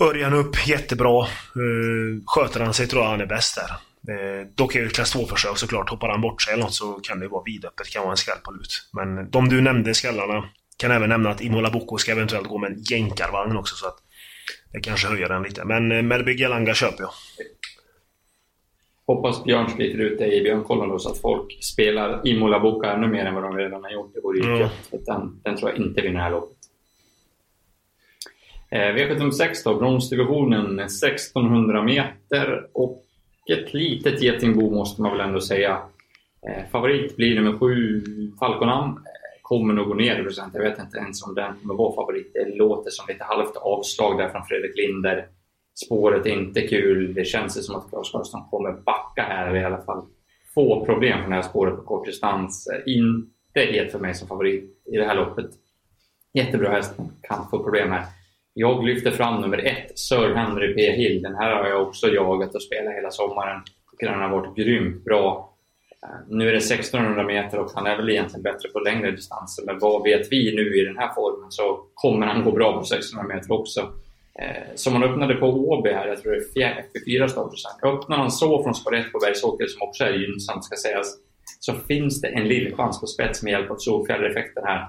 Örjan 0.00 0.32
upp 0.32 0.66
jättebra. 0.66 1.20
Eh, 1.22 2.22
sköter 2.26 2.60
han 2.60 2.74
sig 2.74 2.86
tror 2.86 3.02
jag 3.02 3.10
han 3.10 3.20
är 3.20 3.26
bäst 3.26 3.58
där. 3.60 3.70
Eh, 4.12 4.46
dock 4.54 4.74
är 4.74 4.82
det 4.82 4.88
klass 4.88 5.16
2-försök 5.16 5.58
såklart. 5.58 5.90
Hoppar 5.90 6.08
han 6.08 6.20
bort 6.20 6.42
sig 6.42 6.52
eller 6.52 6.62
något 6.62 6.74
så 6.74 6.92
kan 6.92 7.20
det 7.20 7.28
vara 7.28 7.42
vidöppet. 7.46 7.86
kan 7.86 8.02
vara 8.02 8.12
en 8.12 8.16
skall 8.16 8.38
på 8.44 8.52
lut. 8.52 8.88
Men 8.92 9.30
de 9.30 9.48
du 9.48 9.60
nämnde 9.60 9.94
skallarna 9.94 10.44
kan 10.76 10.90
även 10.90 11.08
nämna 11.08 11.30
att 11.30 11.40
Imola 11.40 11.70
Boko 11.70 11.98
ska 11.98 12.12
eventuellt 12.12 12.48
gå 12.48 12.58
med 12.58 12.72
en 12.72 12.82
jänkarvagn 12.82 13.56
också. 13.56 13.74
Så 13.74 13.86
att 13.86 13.96
det 14.72 14.80
kanske 14.80 15.08
höjer 15.08 15.28
den 15.28 15.42
lite. 15.42 15.64
Men 15.64 15.92
eh, 15.92 16.02
Melby 16.02 16.34
Galanga 16.34 16.74
köper 16.74 17.02
jag. 17.02 17.10
Hoppas 19.06 19.44
Björn 19.44 19.70
sliter 19.70 19.98
ut 19.98 20.18
det 20.18 20.34
i 20.34 20.42
Björnkollen 20.42 20.88
då 20.88 20.98
så 20.98 21.10
att 21.10 21.18
folk 21.18 21.64
spelar 21.64 22.28
Imola 22.28 22.60
Boca 22.60 22.92
ännu 22.92 23.06
mer 23.06 23.24
än 23.24 23.34
vad 23.34 23.42
de 23.42 23.56
redan 23.56 23.84
har 23.84 23.90
gjort. 23.90 24.14
Det 24.14 24.20
vore 24.20 24.38
ju 24.38 24.44
mm. 24.44 24.68
den, 24.90 25.40
den 25.42 25.56
tror 25.56 25.70
jag 25.70 25.78
inte 25.78 26.00
vinner 26.00 26.14
det 26.14 26.22
här 26.22 26.30
loppet. 26.30 26.56
Eh, 28.70 28.94
V76 28.94 29.54
då, 29.64 29.74
bronsdivisionen 29.74 30.80
1600 30.80 31.82
meter 31.82 32.66
och 32.72 33.04
ett 33.50 33.74
litet 33.74 34.22
getingbo 34.22 34.70
måste 34.70 35.02
man 35.02 35.10
väl 35.10 35.20
ändå 35.20 35.40
säga. 35.40 35.82
Eh, 36.48 36.70
favorit 36.72 37.16
blir 37.16 37.40
nummer 37.40 37.58
7, 37.58 38.04
Falconam. 38.38 38.90
Eh, 38.90 38.94
kommer 39.42 39.74
nog 39.74 39.86
gå 39.86 39.94
ner 39.94 40.20
i 40.20 40.22
procent. 40.22 40.54
Jag 40.54 40.62
vet 40.62 40.78
inte 40.78 40.98
ens 40.98 41.22
om 41.22 41.34
den 41.34 41.54
kommer 41.60 41.74
vara 41.74 41.94
favorit. 41.94 42.30
Det 42.34 42.56
låter 42.56 42.90
som 42.90 43.04
lite 43.08 43.24
halvt 43.24 43.56
avslag 43.56 44.18
där 44.18 44.28
från 44.28 44.44
Fredrik 44.44 44.76
Linder. 44.76 45.26
Spåret 45.74 46.26
är 46.26 46.30
inte 46.30 46.60
kul. 46.60 47.14
Det 47.14 47.24
känns 47.24 47.66
som 47.66 47.76
att 47.76 47.90
Claes 47.90 48.10
Karlsson 48.10 48.44
kommer 48.50 48.72
backa 48.72 49.22
här, 49.22 49.48
eller 49.48 49.60
i 49.60 49.64
alla 49.64 49.82
fall 49.82 50.06
få 50.54 50.84
problem 50.84 51.24
på 51.24 51.28
det 51.28 51.34
här 51.34 51.42
spåret 51.42 51.76
på 51.76 51.82
kort 51.82 52.06
distans. 52.06 52.68
Inte 52.86 53.60
helt 53.60 53.92
för 53.92 53.98
mig 53.98 54.14
som 54.14 54.28
favorit 54.28 54.64
i 54.92 54.96
det 54.96 55.04
här 55.04 55.14
loppet. 55.14 55.50
Jättebra 56.32 56.70
häst, 56.70 56.94
kan 57.22 57.48
få 57.50 57.62
problem 57.62 57.90
här. 57.90 58.04
Jag 58.54 58.84
lyfter 58.84 59.10
fram 59.10 59.40
nummer 59.40 59.58
ett, 59.58 59.98
Sir 59.98 60.34
Henry 60.34 60.74
P 60.74 60.92
Hill. 60.92 61.22
Den 61.22 61.34
här 61.34 61.56
har 61.56 61.68
jag 61.68 61.82
också 61.82 62.06
jagat 62.06 62.54
och 62.54 62.62
spelat 62.62 62.94
hela 62.94 63.10
sommaren. 63.10 63.62
Tycker 63.90 64.12
den 64.12 64.20
har 64.20 64.28
varit 64.28 64.56
grymt 64.56 65.04
bra. 65.04 65.54
Eh, 66.02 66.08
nu 66.28 66.48
är 66.48 66.52
det 66.52 66.58
1600 66.58 67.24
meter 67.24 67.58
och 67.58 67.70
han 67.74 67.86
är 67.86 67.96
väl 67.96 68.10
egentligen 68.10 68.42
bättre 68.42 68.68
på 68.68 68.78
längre 68.78 69.10
distanser. 69.10 69.64
Men 69.66 69.78
vad 69.78 70.02
vet 70.02 70.32
vi 70.32 70.56
nu 70.56 70.80
i 70.80 70.84
den 70.84 70.98
här 70.98 71.14
formen 71.14 71.50
så 71.50 71.80
kommer 71.94 72.26
han 72.26 72.44
gå 72.44 72.52
bra 72.52 72.72
på 72.72 72.80
1600 72.80 73.34
meter 73.34 73.52
också. 73.52 73.92
Eh, 74.42 74.74
som 74.74 74.92
han 74.92 75.02
öppnade 75.02 75.34
på 75.34 75.46
Åby 75.46 75.90
här, 75.90 76.06
jag 76.06 76.22
tror 76.22 76.32
det 76.32 76.62
är 76.62 76.70
efter 76.70 77.00
fyra 77.06 77.28
starter 77.28 77.56
sen. 77.56 77.90
Öppnar 77.90 78.16
han 78.16 78.30
så 78.30 78.62
från 78.62 78.74
spår 78.74 78.96
1 78.96 79.12
på 79.12 79.18
Bergsåker, 79.18 79.66
som 79.66 79.88
också 79.88 80.04
är 80.04 80.12
gynnsamt 80.12 80.64
ska 80.64 80.76
sägas, 80.76 81.16
så 81.60 81.72
finns 81.72 82.20
det 82.20 82.28
en 82.28 82.48
liten 82.48 82.76
chans 82.76 83.00
på 83.00 83.06
spets 83.06 83.42
med 83.42 83.50
hjälp 83.50 83.70
av 83.70 83.76
solfjädereffekten 83.76 84.64
här. 84.66 84.88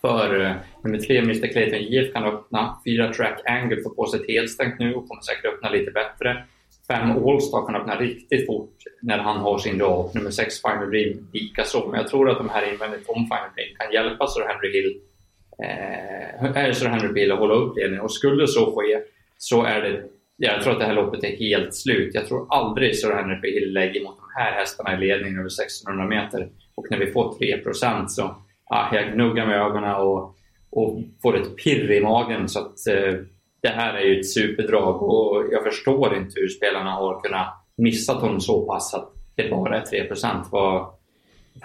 För 0.00 0.40
eh, 0.40 0.52
nummer 0.82 0.98
tre, 0.98 1.18
Mr 1.18 1.46
Clayton 1.52 1.82
JF 1.82 2.12
kan 2.12 2.24
öppna. 2.24 2.80
Fyra 2.84 3.12
Track 3.12 3.40
Angle 3.44 3.82
får 3.82 3.90
på 3.90 4.06
sig 4.06 4.20
ett 4.20 4.28
helstängt 4.28 4.78
nu 4.78 4.94
och 4.94 5.08
kommer 5.08 5.22
säkert 5.22 5.54
öppna 5.54 5.70
lite 5.70 5.90
bättre. 5.90 6.44
Fem 6.88 7.10
Allstar 7.10 7.66
kan 7.66 7.76
öppna 7.76 7.96
riktigt 7.96 8.46
fort 8.46 8.76
när 9.02 9.18
han 9.18 9.36
har 9.36 9.58
sin 9.58 9.78
dag. 9.78 10.10
Nummer 10.14 10.30
sex 10.30 10.62
Final 10.62 10.90
Dream 10.90 11.28
likaså. 11.32 11.88
Men 11.90 12.00
jag 12.00 12.08
tror 12.08 12.30
att 12.30 12.38
de 12.38 12.48
här 12.48 12.72
invändigt 12.72 13.08
om 13.08 13.14
Final 13.14 13.50
Dream 13.54 13.76
kan 13.78 13.92
hjälpa 13.92 14.26
Sir 14.26 14.44
Henry 14.48 14.72
Hill 14.72 15.00
eh, 15.62 16.72
Sir 16.72 16.88
Henry 16.88 17.12
Bill 17.12 17.32
att 17.32 17.38
hålla 17.38 17.54
upp 17.54 17.76
ledningen. 17.76 18.04
Och 18.04 18.12
skulle 18.12 18.46
så 18.46 18.76
ske 18.76 19.00
så 19.38 19.64
är 19.64 19.80
det, 19.80 20.02
jag 20.36 20.62
tror 20.62 20.72
att 20.72 20.78
det 20.78 20.84
här 20.84 20.94
loppet 20.94 21.24
är 21.24 21.36
helt 21.36 21.74
slut. 21.74 22.14
Jag 22.14 22.26
tror 22.26 22.46
aldrig 22.50 22.98
Sir 22.98 23.12
Henry 23.12 23.40
Bill 23.40 23.72
lägger 23.72 24.04
mot 24.04 24.16
de 24.16 24.42
här 24.42 24.52
hästarna 24.52 24.94
i 24.94 25.06
ledningen 25.06 25.38
över 25.38 25.48
1600 25.62 26.06
meter. 26.06 26.48
Och 26.74 26.86
när 26.90 26.98
vi 26.98 27.12
får 27.12 27.38
3% 27.38 28.06
så 28.06 28.36
ah, 28.64 28.94
jag 28.94 29.14
gnuggar 29.14 29.46
med 29.46 29.60
ögonen 29.60 29.94
och, 29.94 30.36
och 30.70 30.98
får 31.22 31.36
ett 31.36 31.56
pirr 31.56 31.90
i 31.90 32.00
magen. 32.00 32.48
Så 32.48 32.58
att 32.58 32.86
eh, 32.86 33.14
det 33.62 33.68
här 33.68 33.94
är 33.94 34.04
ju 34.04 34.20
ett 34.20 34.30
superdrag 34.30 35.02
och 35.02 35.44
jag 35.52 35.64
förstår 35.64 36.16
inte 36.16 36.32
hur 36.34 36.48
spelarna 36.48 36.90
har 36.90 37.20
kunnat 37.20 37.46
missa 37.76 38.12
honom 38.12 38.40
så 38.40 38.66
pass 38.66 38.94
att 38.94 39.12
det 39.34 39.50
bara 39.50 39.80
är 39.80 39.84
3 39.84 40.08
vad, 40.50 40.86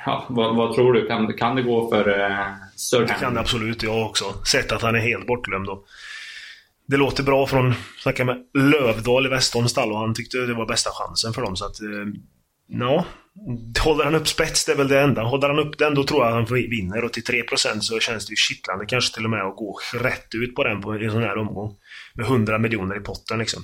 ja, 0.06 0.26
vad, 0.30 0.56
vad, 0.56 0.76
tror 0.76 0.93
du? 0.93 1.08
Kan, 1.08 1.34
kan 1.34 1.56
det 1.56 1.62
gå 1.62 1.89
för 1.89 2.19
eh, 2.19 2.45
Sir 2.76 3.00
Det 3.00 3.13
kan 3.19 3.34
det 3.34 3.39
absolut, 3.39 3.84
jag 3.84 4.06
också. 4.06 4.26
Sett 4.45 4.71
att 4.71 4.82
han 4.82 4.95
är 4.95 5.00
helt 5.00 5.28
bortglömd. 5.28 5.69
Och 5.69 5.86
det 6.88 6.98
låter 6.98 7.24
bra 7.24 7.48
från, 7.48 7.74
snacka 8.00 8.26
med 8.26 8.38
Lövdal 8.54 9.26
i 9.26 9.30
Westholms 9.30 9.71
stall 9.71 9.91
och 9.91 10.00
han 10.00 10.13
tyckte 10.13 10.38
det 10.38 10.54
var 10.54 10.65
bästa 10.65 10.89
chansen 10.93 11.34
för 11.34 11.41
dem. 11.41 11.56
Så 11.56 11.65
att, 11.65 11.82
eh, 11.82 11.88
ja. 12.67 13.06
Håller 13.84 14.04
han 14.04 14.15
upp 14.15 14.28
spets, 14.28 14.65
det 14.65 14.71
är 14.71 14.76
väl 14.76 14.88
det 14.88 15.02
enda. 15.02 15.24
Håller 15.24 15.48
han 15.48 15.60
upp 15.60 15.78
den, 15.78 15.95
då 15.95 16.04
tror 16.04 16.19
jag 16.19 16.28
att 16.28 16.50
han 16.50 16.58
vinner. 16.69 17.04
Och 17.04 17.13
till 17.13 17.24
3% 17.24 17.80
så 17.80 18.00
känns 18.00 18.26
det 18.26 18.32
ju 18.32 18.36
kittlande 18.36 18.86
kanske 18.86 19.15
till 19.15 19.24
och 19.24 19.30
med 19.30 19.41
att 19.41 19.56
gå 19.56 19.80
rätt 19.93 20.36
ut 20.36 20.56
på 20.56 20.63
den 20.63 20.82
på 20.82 20.91
en 20.91 21.12
sån 21.12 21.24
här 21.24 21.38
omgång. 21.38 21.76
Med 22.13 22.26
100 22.26 22.58
miljoner 22.58 22.98
i 22.98 23.00
potten 23.00 23.39
liksom. 23.39 23.63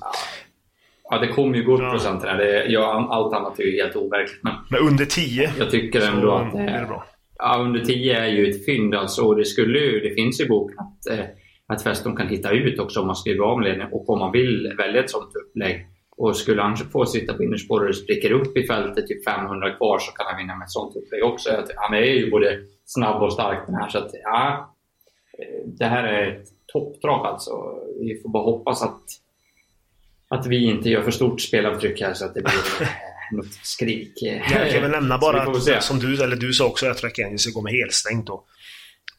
Ja, 1.12 1.18
det 1.18 1.28
kommer 1.28 1.58
ju 1.58 1.64
godprocent 1.64 2.22
ja. 2.24 2.30
här. 2.30 2.66
ja, 2.70 3.08
allt 3.12 3.34
annat 3.34 3.60
är 3.60 3.64
ju 3.64 3.82
helt 3.82 3.96
overkligt. 3.96 4.44
Men, 4.44 4.54
men 4.70 4.80
under 4.80 5.06
10? 5.06 5.52
Jag 5.60 5.72
tycker 5.72 6.08
ändå 6.08 6.32
att 6.32 6.52
det 6.52 6.60
är 6.60 6.86
bra. 6.86 7.06
Ja, 7.38 7.58
under 7.60 7.80
10 7.80 8.20
är 8.20 8.28
ju 8.28 8.50
ett 8.50 8.66
fynd 8.66 8.96
alltså. 8.96 9.22
Och 9.22 9.36
det, 9.36 9.46
skulle 9.46 9.80
ju, 9.80 10.00
det 10.00 10.16
finns 10.16 10.42
ju 10.42 10.46
i 10.46 10.48
boken 10.48 10.78
att, 10.80 11.20
eh, 11.20 11.26
att 11.68 11.84
Feston 11.84 12.16
kan 12.16 12.28
hitta 12.28 12.52
ut 12.52 12.80
också 12.80 13.00
om 13.00 13.08
man 13.08 13.16
skriver 13.16 13.46
av 13.46 13.62
ledningen 13.62 13.94
och 13.94 14.10
om 14.10 14.20
man 14.20 14.32
vill 14.32 14.74
välja 14.78 15.04
ett 15.04 15.10
sånt 15.10 15.32
upplägg. 15.36 15.88
Och 16.18 16.36
skulle 16.36 16.62
han 16.62 16.78
få 16.78 17.06
sitta 17.06 17.34
på 17.34 17.44
innerspår 17.44 17.80
och 17.80 17.88
det 17.88 17.94
spricker 17.94 18.32
upp 18.32 18.58
i 18.58 18.68
fältet 18.68 19.08
typ 19.08 19.26
500 19.26 19.72
kvar 19.72 20.00
så 20.00 20.12
kan 20.12 20.26
han 20.30 20.38
vinna 20.38 20.56
med 20.56 20.66
ett 20.66 20.72
sånt 20.72 20.96
upplägg 20.96 21.24
också. 21.24 21.50
Han 21.76 21.94
är 21.94 22.02
ju 22.02 22.32
både 22.32 22.60
snabb 22.86 23.22
och 23.22 23.34
stark 23.34 23.60
den 23.66 23.76
här. 23.76 23.90
Så 23.90 23.98
att, 23.98 24.12
ja, 24.24 24.76
det 25.66 25.86
här 25.86 26.04
är 26.04 26.32
ett 26.32 26.48
toppdrag 26.74 27.26
alltså. 27.26 27.52
Vi 28.00 28.22
får 28.22 28.30
bara 28.30 28.44
hoppas 28.44 28.84
att, 28.84 29.04
att 30.32 30.48
vi 30.48 30.66
inte 30.66 30.90
gör 30.90 31.02
för 31.02 31.12
stort 31.12 31.42
spelavtryck 31.42 32.02
här 32.02 32.14
så 32.14 32.26
att 32.26 32.34
det 32.34 32.42
blir 32.42 32.88
något 33.38 33.54
skrik. 33.54 34.14
Jag 34.22 34.72
kan 34.72 34.82
väl 34.82 34.92
nämna 34.92 35.18
bara 35.18 35.42
att, 35.42 35.84
som 35.84 36.00
du, 36.00 36.24
eller 36.24 36.36
du 36.36 36.54
sa 36.54 36.68
också, 36.68 36.88
att 36.88 36.98
Track 36.98 37.20
Angel 37.20 37.54
går 37.54 37.62
med 37.62 37.74
helstängt 37.74 38.28
då. 38.28 38.44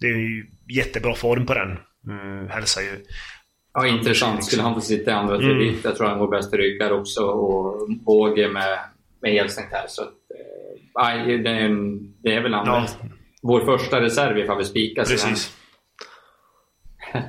Det 0.01 0.07
är 0.07 0.17
ju 0.17 0.47
jättebra 0.69 1.15
form 1.15 1.47
på 1.47 1.55
den. 1.55 1.79
Mm, 2.09 2.49
hälsar 2.49 2.83
ju... 2.83 3.05
Ja, 3.75 3.87
intressant. 3.87 4.45
Skulle 4.45 4.63
han 4.63 4.75
få 4.75 4.81
sitta 4.81 5.11
i 5.11 5.15
andra 5.15 5.37
mm. 5.37 5.59
Dit, 5.59 5.85
jag 5.85 5.97
tror 5.97 6.07
han 6.07 6.19
går 6.19 6.29
bäst 6.29 6.55
i 6.55 6.57
ryggar 6.57 6.91
också 6.91 7.23
och 7.23 7.91
båge 7.91 8.49
med, 8.49 8.79
med 9.23 9.33
helstängt 9.33 9.73
här. 9.73 9.87
Så 9.89 10.03
att, 10.03 10.15
äh, 11.19 11.27
det, 11.27 11.51
är, 11.51 11.99
det 12.23 12.35
är 12.35 12.43
väl 12.43 12.55
andra. 12.55 12.73
Ja. 12.73 13.09
Vår 13.43 13.61
första 13.61 14.01
reserv 14.01 14.39
ifall 14.39 14.59
vi 14.59 14.65
spikar. 14.65 15.05
Precis. 15.05 15.57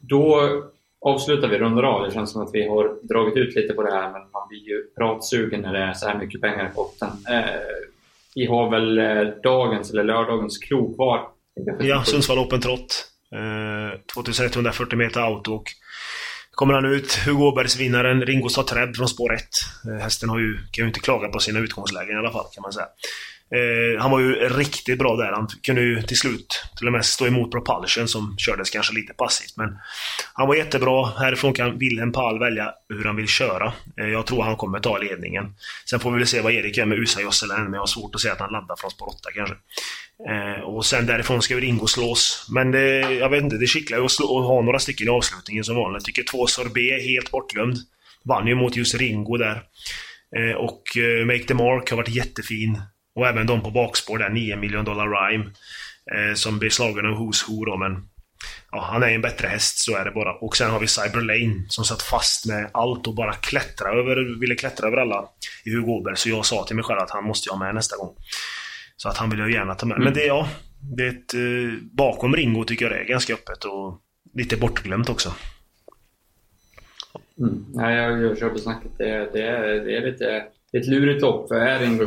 Då 0.00 0.52
avslutar 1.00 1.48
vi 1.48 1.58
rundar 1.58 1.82
av. 1.82 2.06
Det 2.06 2.14
känns 2.14 2.32
som 2.32 2.42
att 2.42 2.54
vi 2.54 2.68
har 2.68 2.98
dragit 3.02 3.36
ut 3.36 3.54
lite 3.54 3.74
på 3.74 3.82
det 3.82 3.92
här, 3.92 4.12
men 4.12 4.20
man 4.32 4.48
blir 4.48 4.68
ju 4.68 4.84
pratsugen 4.98 5.60
när 5.60 5.72
det 5.72 5.78
är 5.78 5.92
så 5.92 6.08
här 6.08 6.18
mycket 6.18 6.40
pengar 6.40 6.70
i 6.70 6.74
potten. 6.74 7.08
Eh, 7.08 7.44
vi 8.34 8.46
har 8.46 8.70
väl 8.70 8.98
eh, 8.98 9.34
dagens, 9.42 9.90
eller 9.90 10.04
lördagens 10.04 10.58
krog 10.58 10.96
kvar. 10.96 11.28
Ja, 11.80 12.04
Sundsvall 12.04 12.38
Open 12.38 12.60
Trot. 12.60 13.06
Eh, 13.34 14.00
2140 14.14 14.98
meter 14.98 15.20
auto. 15.20 15.54
Och 15.54 15.64
kommer 16.50 16.74
han 16.74 16.84
ut, 16.84 17.14
Hugo 17.26 17.44
Åbergs-vinnaren, 17.44 18.22
Ringo 18.22 18.48
Startreb 18.48 18.96
från 18.96 19.08
spår 19.08 19.34
1. 19.34 19.42
Eh, 19.88 20.02
hästen 20.02 20.28
har 20.28 20.38
ju, 20.38 20.58
kan 20.70 20.84
ju 20.84 20.86
inte 20.88 21.00
klaga 21.00 21.28
på 21.28 21.38
sina 21.38 21.58
utgångslägen 21.58 22.16
i 22.16 22.18
alla 22.18 22.32
fall, 22.32 22.46
kan 22.54 22.62
man 22.62 22.72
säga. 22.72 22.86
Eh, 23.54 24.02
han 24.02 24.10
var 24.10 24.20
ju 24.20 24.34
riktigt 24.34 24.98
bra 24.98 25.16
där. 25.16 25.32
Han 25.32 25.48
kunde 25.62 25.82
ju 25.82 26.02
till 26.02 26.16
slut 26.16 26.64
till 26.78 26.86
och 26.86 26.92
med 26.92 27.04
stå 27.04 27.26
emot 27.26 27.50
Propulsion 27.50 28.08
som 28.08 28.34
kördes 28.38 28.70
kanske 28.70 28.94
lite 28.94 29.12
passivt. 29.12 29.56
Men 29.56 29.78
han 30.34 30.48
var 30.48 30.54
jättebra. 30.54 31.06
Härifrån 31.06 31.52
kan 31.52 31.78
Wilhelm 31.78 32.12
Pall 32.12 32.38
välja 32.38 32.74
hur 32.88 33.04
han 33.04 33.16
vill 33.16 33.28
köra. 33.28 33.72
Eh, 34.00 34.08
jag 34.08 34.26
tror 34.26 34.42
han 34.42 34.56
kommer 34.56 34.80
ta 34.80 34.98
ledningen. 34.98 35.54
Sen 35.90 36.00
får 36.00 36.10
vi 36.10 36.18
väl 36.18 36.26
se 36.26 36.40
vad 36.40 36.52
Erik 36.52 36.76
gör 36.76 36.86
med 36.86 36.98
USA 36.98 37.20
Josselin, 37.20 37.64
men 37.64 37.72
jag 37.72 37.80
har 37.80 37.86
svårt 37.86 38.14
att 38.14 38.20
se 38.20 38.28
att 38.28 38.40
han 38.40 38.52
laddar 38.52 38.76
från 38.76 38.90
spår 38.90 39.08
8 39.08 39.16
kanske. 39.34 39.54
Eh, 40.28 40.62
och 40.62 40.86
sen 40.86 41.06
därifrån 41.06 41.42
ska 41.42 41.54
väl 41.54 41.64
Ringo 41.64 41.86
slås. 41.86 42.46
Men 42.50 42.70
det, 42.70 42.98
jag 43.00 43.28
vet 43.28 43.42
inte, 43.42 43.56
det 43.56 43.66
kittlar 43.66 43.98
ju 43.98 44.04
att, 44.04 44.10
slå, 44.10 44.38
att 44.38 44.46
ha 44.46 44.62
några 44.62 44.78
stycken 44.78 45.06
i 45.06 45.10
avslutningen 45.10 45.64
som 45.64 45.76
vanligt. 45.76 46.00
Jag 46.00 46.04
tycker 46.04 46.30
två 46.30 46.46
Sorbet 46.46 46.76
är 46.76 47.08
helt 47.08 47.30
bortglömd. 47.30 47.76
Vann 48.24 48.46
ju 48.46 48.54
mot 48.54 48.76
just 48.76 48.94
Ringo 48.94 49.36
där. 49.36 49.62
Eh, 50.36 50.56
och 50.56 50.96
eh, 50.96 51.26
Make 51.26 51.44
the 51.44 51.54
Mark 51.54 51.90
har 51.90 51.96
varit 51.96 52.08
jättefin. 52.14 52.80
Och 53.14 53.26
även 53.26 53.46
de 53.46 53.62
på 53.62 53.70
bakspår 53.70 54.18
där, 54.18 54.28
9 54.28 54.56
miljoner 54.56 54.84
dollar 54.84 55.30
Rhyme. 55.30 55.44
Eh, 56.14 56.34
som 56.34 56.58
blir 56.58 56.70
slagen 56.70 57.06
av 57.06 57.12
Who's 57.12 57.48
Who 57.48 57.64
då, 57.64 57.76
men... 57.76 58.08
Ja, 58.72 58.88
han 58.92 59.02
är 59.02 59.08
en 59.08 59.22
bättre 59.22 59.48
häst, 59.48 59.78
så 59.78 59.96
är 59.96 60.04
det 60.04 60.10
bara. 60.10 60.34
Och 60.34 60.56
sen 60.56 60.70
har 60.70 60.80
vi 60.80 60.86
Cyber 60.86 61.20
Lane 61.20 61.64
som 61.68 61.84
satt 61.84 62.02
fast 62.02 62.46
med 62.46 62.70
allt 62.72 63.06
och 63.06 63.14
bara 63.14 63.32
klättra 63.32 63.88
över, 63.88 64.40
ville 64.40 64.54
klättra 64.54 64.86
över 64.86 64.96
alla 64.96 65.28
i 65.64 65.70
Hugo 65.70 65.92
Åberg. 65.92 66.16
Så 66.16 66.28
jag 66.28 66.46
sa 66.46 66.64
till 66.64 66.76
mig 66.76 66.84
själv 66.84 67.00
att 67.00 67.10
han 67.10 67.24
måste 67.24 67.48
jag 67.48 67.54
ha 67.54 67.64
med 67.64 67.74
nästa 67.74 67.96
gång. 67.96 68.16
Så 68.96 69.08
att 69.08 69.16
han 69.16 69.30
vill 69.30 69.38
jag 69.38 69.50
gärna 69.50 69.74
ta 69.74 69.86
med. 69.86 69.94
Mm. 69.94 70.04
Men 70.04 70.14
det, 70.14 70.26
ja, 70.26 70.48
det 70.96 71.02
är 71.02 71.08
ett, 71.08 71.34
eh, 71.34 71.82
bakom 71.92 72.36
Ringo 72.36 72.64
tycker 72.64 72.84
jag 72.84 72.94
det 72.94 73.00
är 73.00 73.04
ganska 73.04 73.34
öppet 73.34 73.64
och 73.64 74.00
lite 74.34 74.56
bortglömt 74.56 75.08
också. 75.08 75.34
Mm. 77.38 77.64
Ja, 77.74 77.90
jag 77.90 78.38
köper 78.38 78.58
snacket. 78.58 78.90
Det, 78.98 79.30
det, 79.32 79.42
är, 79.42 80.44
det 80.72 80.78
är 80.78 80.80
ett 80.80 80.88
lurigt 80.88 81.22
lopp. 81.22 81.48
För 81.48 81.54
är 81.54 81.78
Ringo 81.78 82.06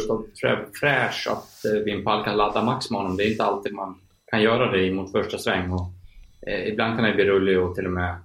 fräsch 0.80 1.28
att 1.32 1.66
eh, 1.66 1.84
Wimpal 1.84 2.24
kan 2.24 2.38
ladda 2.38 2.64
max 2.64 2.92
med 2.92 3.02
honom, 3.02 3.18
det 3.18 3.24
är 3.24 3.32
inte 3.32 3.44
alltid 3.44 3.74
man 3.74 3.96
kan 4.26 4.42
göra 4.42 4.72
det 4.72 4.92
mot 4.92 5.12
första 5.12 5.38
sväng. 5.38 5.72
Och, 5.72 5.92
eh, 6.48 6.68
ibland 6.68 6.96
kan 6.96 7.06
han 7.06 7.16
bli 7.16 7.26
rullig 7.26 7.60
och 7.60 7.76
till 7.76 7.86
och 7.86 7.92
med 7.92 8.16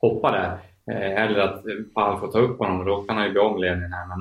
hoppa 0.00 0.30
där. 0.30 0.58
Eh, 0.90 1.22
eller 1.22 1.38
att 1.38 1.64
Pall 1.94 2.20
får 2.20 2.32
ta 2.32 2.38
upp 2.38 2.58
honom 2.58 2.80
och 2.80 2.86
då 2.86 3.02
kan 3.02 3.16
han 3.16 3.26
ju 3.26 3.32
bli 3.32 3.40
om 3.40 3.60
ledningen 3.60 3.92
här. 3.92 4.06
Men 4.06 4.18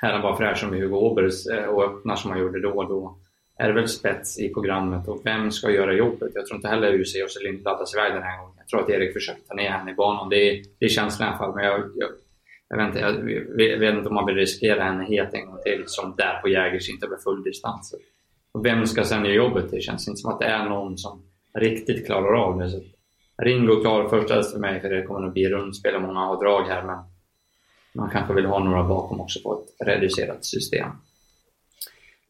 här 0.00 0.08
är 0.08 0.12
han 0.12 0.22
bara 0.22 0.36
fräsch 0.36 0.58
som 0.58 0.72
Hugo 0.72 0.96
Åbergs 0.96 1.46
eh, 1.46 1.64
och 1.64 1.84
öppnar 1.84 2.16
som 2.16 2.30
han 2.30 2.40
gjorde 2.40 2.60
då. 2.60 2.70
och 2.70 2.88
Då 2.88 3.18
är 3.58 3.68
det 3.68 3.74
väl 3.74 3.88
spets 3.88 4.38
i 4.38 4.48
programmet 4.54 5.08
och 5.08 5.20
vem 5.24 5.50
ska 5.50 5.70
göra 5.70 5.92
jobbet? 5.92 6.32
Jag 6.34 6.46
tror 6.46 6.56
inte 6.56 6.68
heller 6.68 6.92
UC 6.92 7.14
och 7.24 7.30
Selin 7.30 7.62
laddas 7.64 7.94
iväg 7.94 8.12
den 8.12 8.22
här 8.22 8.38
gången. 8.38 8.54
Jag 8.58 8.68
tror 8.68 8.80
att 8.80 8.90
Erik 8.90 9.12
försöker 9.12 9.42
ta 9.42 9.54
ner 9.54 9.70
henne 9.70 9.90
i 9.90 9.94
banan. 9.94 10.28
Det 10.28 10.36
är, 10.36 10.64
det 10.78 10.84
är 10.84 10.88
känslan 10.88 11.28
i 11.28 11.30
alla 11.30 11.38
fall. 11.38 11.54
Men 11.54 11.64
jag, 11.64 11.80
jag, 11.94 12.08
jag, 12.72 12.78
vet 12.78 12.86
inte, 12.86 13.00
jag 13.62 13.78
vet 13.78 13.94
inte 13.94 14.08
om 14.08 14.14
man 14.14 14.26
vill 14.26 14.34
riskera 14.34 14.82
henne 14.82 15.04
het 15.04 15.34
en 15.34 15.46
gång 15.46 15.58
till 15.64 15.82
som 15.86 16.14
där 16.16 16.40
på 16.40 16.48
Jägers 16.48 16.90
inte 16.90 17.06
över 17.06 17.16
full 17.16 17.42
distans. 17.42 17.94
Och 18.52 18.66
vem 18.66 18.86
ska 18.86 19.04
sen 19.04 19.24
göra 19.24 19.34
jobbet? 19.34 19.70
Det 19.70 19.80
känns 19.80 20.08
inte 20.08 20.20
som 20.20 20.32
att 20.32 20.40
det 20.40 20.46
är 20.46 20.68
någon 20.68 20.98
som 20.98 21.22
riktigt 21.58 22.06
klarar 22.06 22.34
av 22.34 22.58
det. 22.58 22.70
Så 22.70 22.80
Ringo 23.42 23.80
klarar 23.80 24.08
första 24.08 24.42
för 24.42 24.58
mig 24.58 24.80
för 24.80 24.90
det 24.90 25.02
kommer 25.02 25.26
att 25.26 25.32
bli 25.32 25.48
rundspel 25.48 25.94
och 25.94 26.02
många 26.02 26.20
har 26.20 26.44
drag 26.44 26.62
här. 26.68 26.82
Men 26.82 26.98
man 27.94 28.10
kanske 28.10 28.34
vill 28.34 28.46
ha 28.46 28.58
några 28.58 28.84
bakom 28.84 29.20
också 29.20 29.40
på 29.40 29.62
ett 29.62 29.86
reducerat 29.86 30.44
system. 30.44 30.88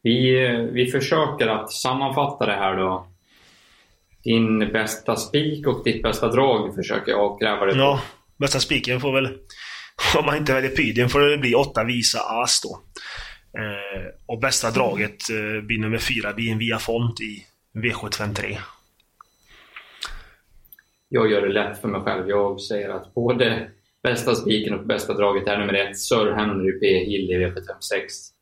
Vi, 0.02 0.46
vi 0.72 0.86
försöker 0.86 1.48
att 1.48 1.72
sammanfatta 1.72 2.46
det 2.46 2.52
här 2.52 2.76
då. 2.76 3.06
Din 4.24 4.58
bästa 4.58 5.16
spik 5.16 5.66
och 5.66 5.84
ditt 5.84 6.02
bästa 6.02 6.28
drag 6.28 6.74
försöker 6.74 7.10
jag 7.10 7.20
avkräva 7.20 7.66
dig. 7.66 7.76
Ja, 7.76 8.00
bästa 8.36 8.58
spiken 8.58 9.00
får 9.00 9.12
väl, 9.12 9.28
om 10.18 10.26
man 10.26 10.36
inte 10.36 10.54
väljer 10.54 10.70
pydien, 10.70 11.08
får 11.08 11.20
det 11.20 11.38
bli 11.38 11.54
åtta 11.54 11.84
visa 11.84 12.18
as 12.20 12.60
då. 12.60 12.80
Eh, 13.60 14.06
och 14.26 14.40
bästa 14.40 14.70
draget 14.70 15.30
eh, 15.30 15.62
blir 15.66 15.78
nummer 15.78 15.98
fyra, 15.98 16.34
en 16.52 16.58
via 16.58 16.78
font 16.78 17.20
i 17.20 17.46
V753. 17.74 18.56
Jag 21.08 21.30
gör 21.30 21.42
det 21.42 21.52
lätt 21.52 21.80
för 21.80 21.88
mig 21.88 22.00
själv. 22.00 22.28
Jag 22.28 22.60
säger 22.60 22.88
att 22.88 23.14
både 23.14 23.70
bästa 24.02 24.34
spiken 24.34 24.74
och 24.74 24.86
bästa 24.86 25.14
draget 25.14 25.48
är 25.48 25.58
nummer 25.58 25.74
ett, 25.74 25.98
Sir 25.98 26.32
Henry 26.32 26.80
P. 26.80 26.86
Hill 26.86 27.30
i 27.30 27.36
V756 27.36 28.32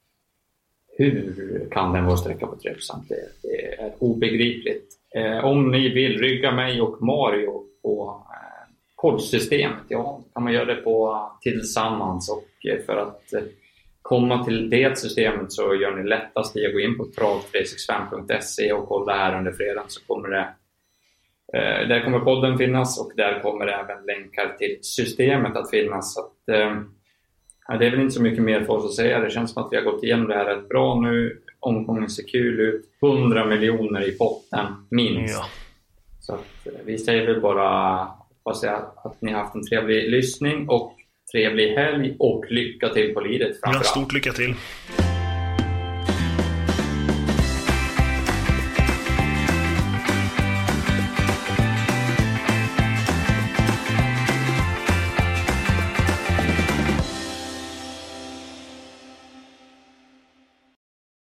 hur 1.01 1.69
kan 1.71 1.93
den 1.93 2.05
vara 2.05 2.17
sträcka 2.17 2.47
på 2.47 2.57
3 2.57 2.75
det, 3.09 3.15
det 3.43 3.75
är 3.75 3.93
obegripligt. 3.99 4.93
Eh, 5.15 5.45
om 5.45 5.71
ni 5.71 5.89
vill 5.89 6.19
rygga 6.19 6.53
mig 6.53 6.81
och 6.81 7.03
Mario 7.03 7.65
på 7.83 8.23
kodsystemet, 9.01 9.85
ja, 9.89 10.21
kan 10.35 10.43
man 10.43 10.53
göra 10.53 10.65
det 10.65 10.75
på 10.75 11.27
tillsammans 11.41 12.31
och 12.31 12.71
eh, 12.71 12.85
för 12.87 12.97
att 12.97 13.33
eh, 13.33 13.43
komma 14.03 14.45
till 14.45 14.71
det 14.71 14.99
systemet 14.99 15.53
så 15.53 15.75
gör 15.75 15.97
ni 15.97 16.09
lättast 16.09 16.57
i 16.57 16.67
att 16.67 16.73
gå 16.73 16.81
in 16.81 16.99
på 16.99 17.05
trav365.se 17.05 18.73
och 18.73 18.89
kolla 18.89 19.13
här 19.13 19.39
under 19.39 19.53
fredagen 19.53 19.89
så 19.89 20.07
kommer 20.07 20.29
det 20.29 20.49
eh, 21.59 21.89
där 21.89 22.05
kommer 22.05 22.19
podden 22.19 22.59
finnas 22.59 23.01
och 23.01 23.13
där 23.17 23.41
kommer 23.41 23.67
även 23.67 24.07
länkar 24.07 24.57
till 24.59 24.79
systemet 24.83 25.57
att 25.57 25.71
finnas. 25.71 26.15
Så 26.15 26.21
att, 26.21 26.37
Ja, 27.73 27.77
det 27.77 27.87
är 27.87 27.91
väl 27.91 28.01
inte 28.01 28.15
så 28.15 28.23
mycket 28.23 28.45
mer 28.45 28.65
för 28.65 28.73
oss 28.73 28.85
att 28.85 28.95
säga. 28.95 29.21
Det 29.21 29.31
känns 29.31 29.53
som 29.53 29.63
att 29.63 29.73
vi 29.73 29.77
har 29.77 29.85
gått 29.85 30.05
igenom 30.05 30.29
det 30.29 30.35
här 30.35 30.45
rätt 30.45 30.69
bra 30.69 31.01
nu. 31.01 31.43
Omgången 31.61 32.11
ser 32.11 32.29
kul 32.29 32.61
ut. 32.61 32.85
100 33.03 33.47
miljoner 33.47 34.09
i 34.09 34.13
potten, 34.13 34.67
minst. 34.91 35.35
Ja. 35.35 35.45
Så 36.21 36.35
att, 36.35 36.67
vi 36.85 36.99
säger 36.99 37.27
väl 37.27 37.41
bara 37.41 38.09
hoppas 38.45 38.63
jag 38.63 38.93
att 39.05 39.23
ni 39.23 39.33
har 39.33 39.41
haft 39.41 39.55
en 39.55 39.67
trevlig 39.67 40.11
lyssning 40.11 40.69
och 40.69 40.97
trevlig 41.33 41.75
helg 41.77 42.17
och 42.19 42.45
lycka 42.51 42.89
till 42.89 43.15
på 43.15 43.21
liret 43.21 43.61
framförallt. 43.61 43.87
Ja, 43.87 43.91
stort 43.91 44.13
lycka 44.13 44.33
till. 44.33 44.55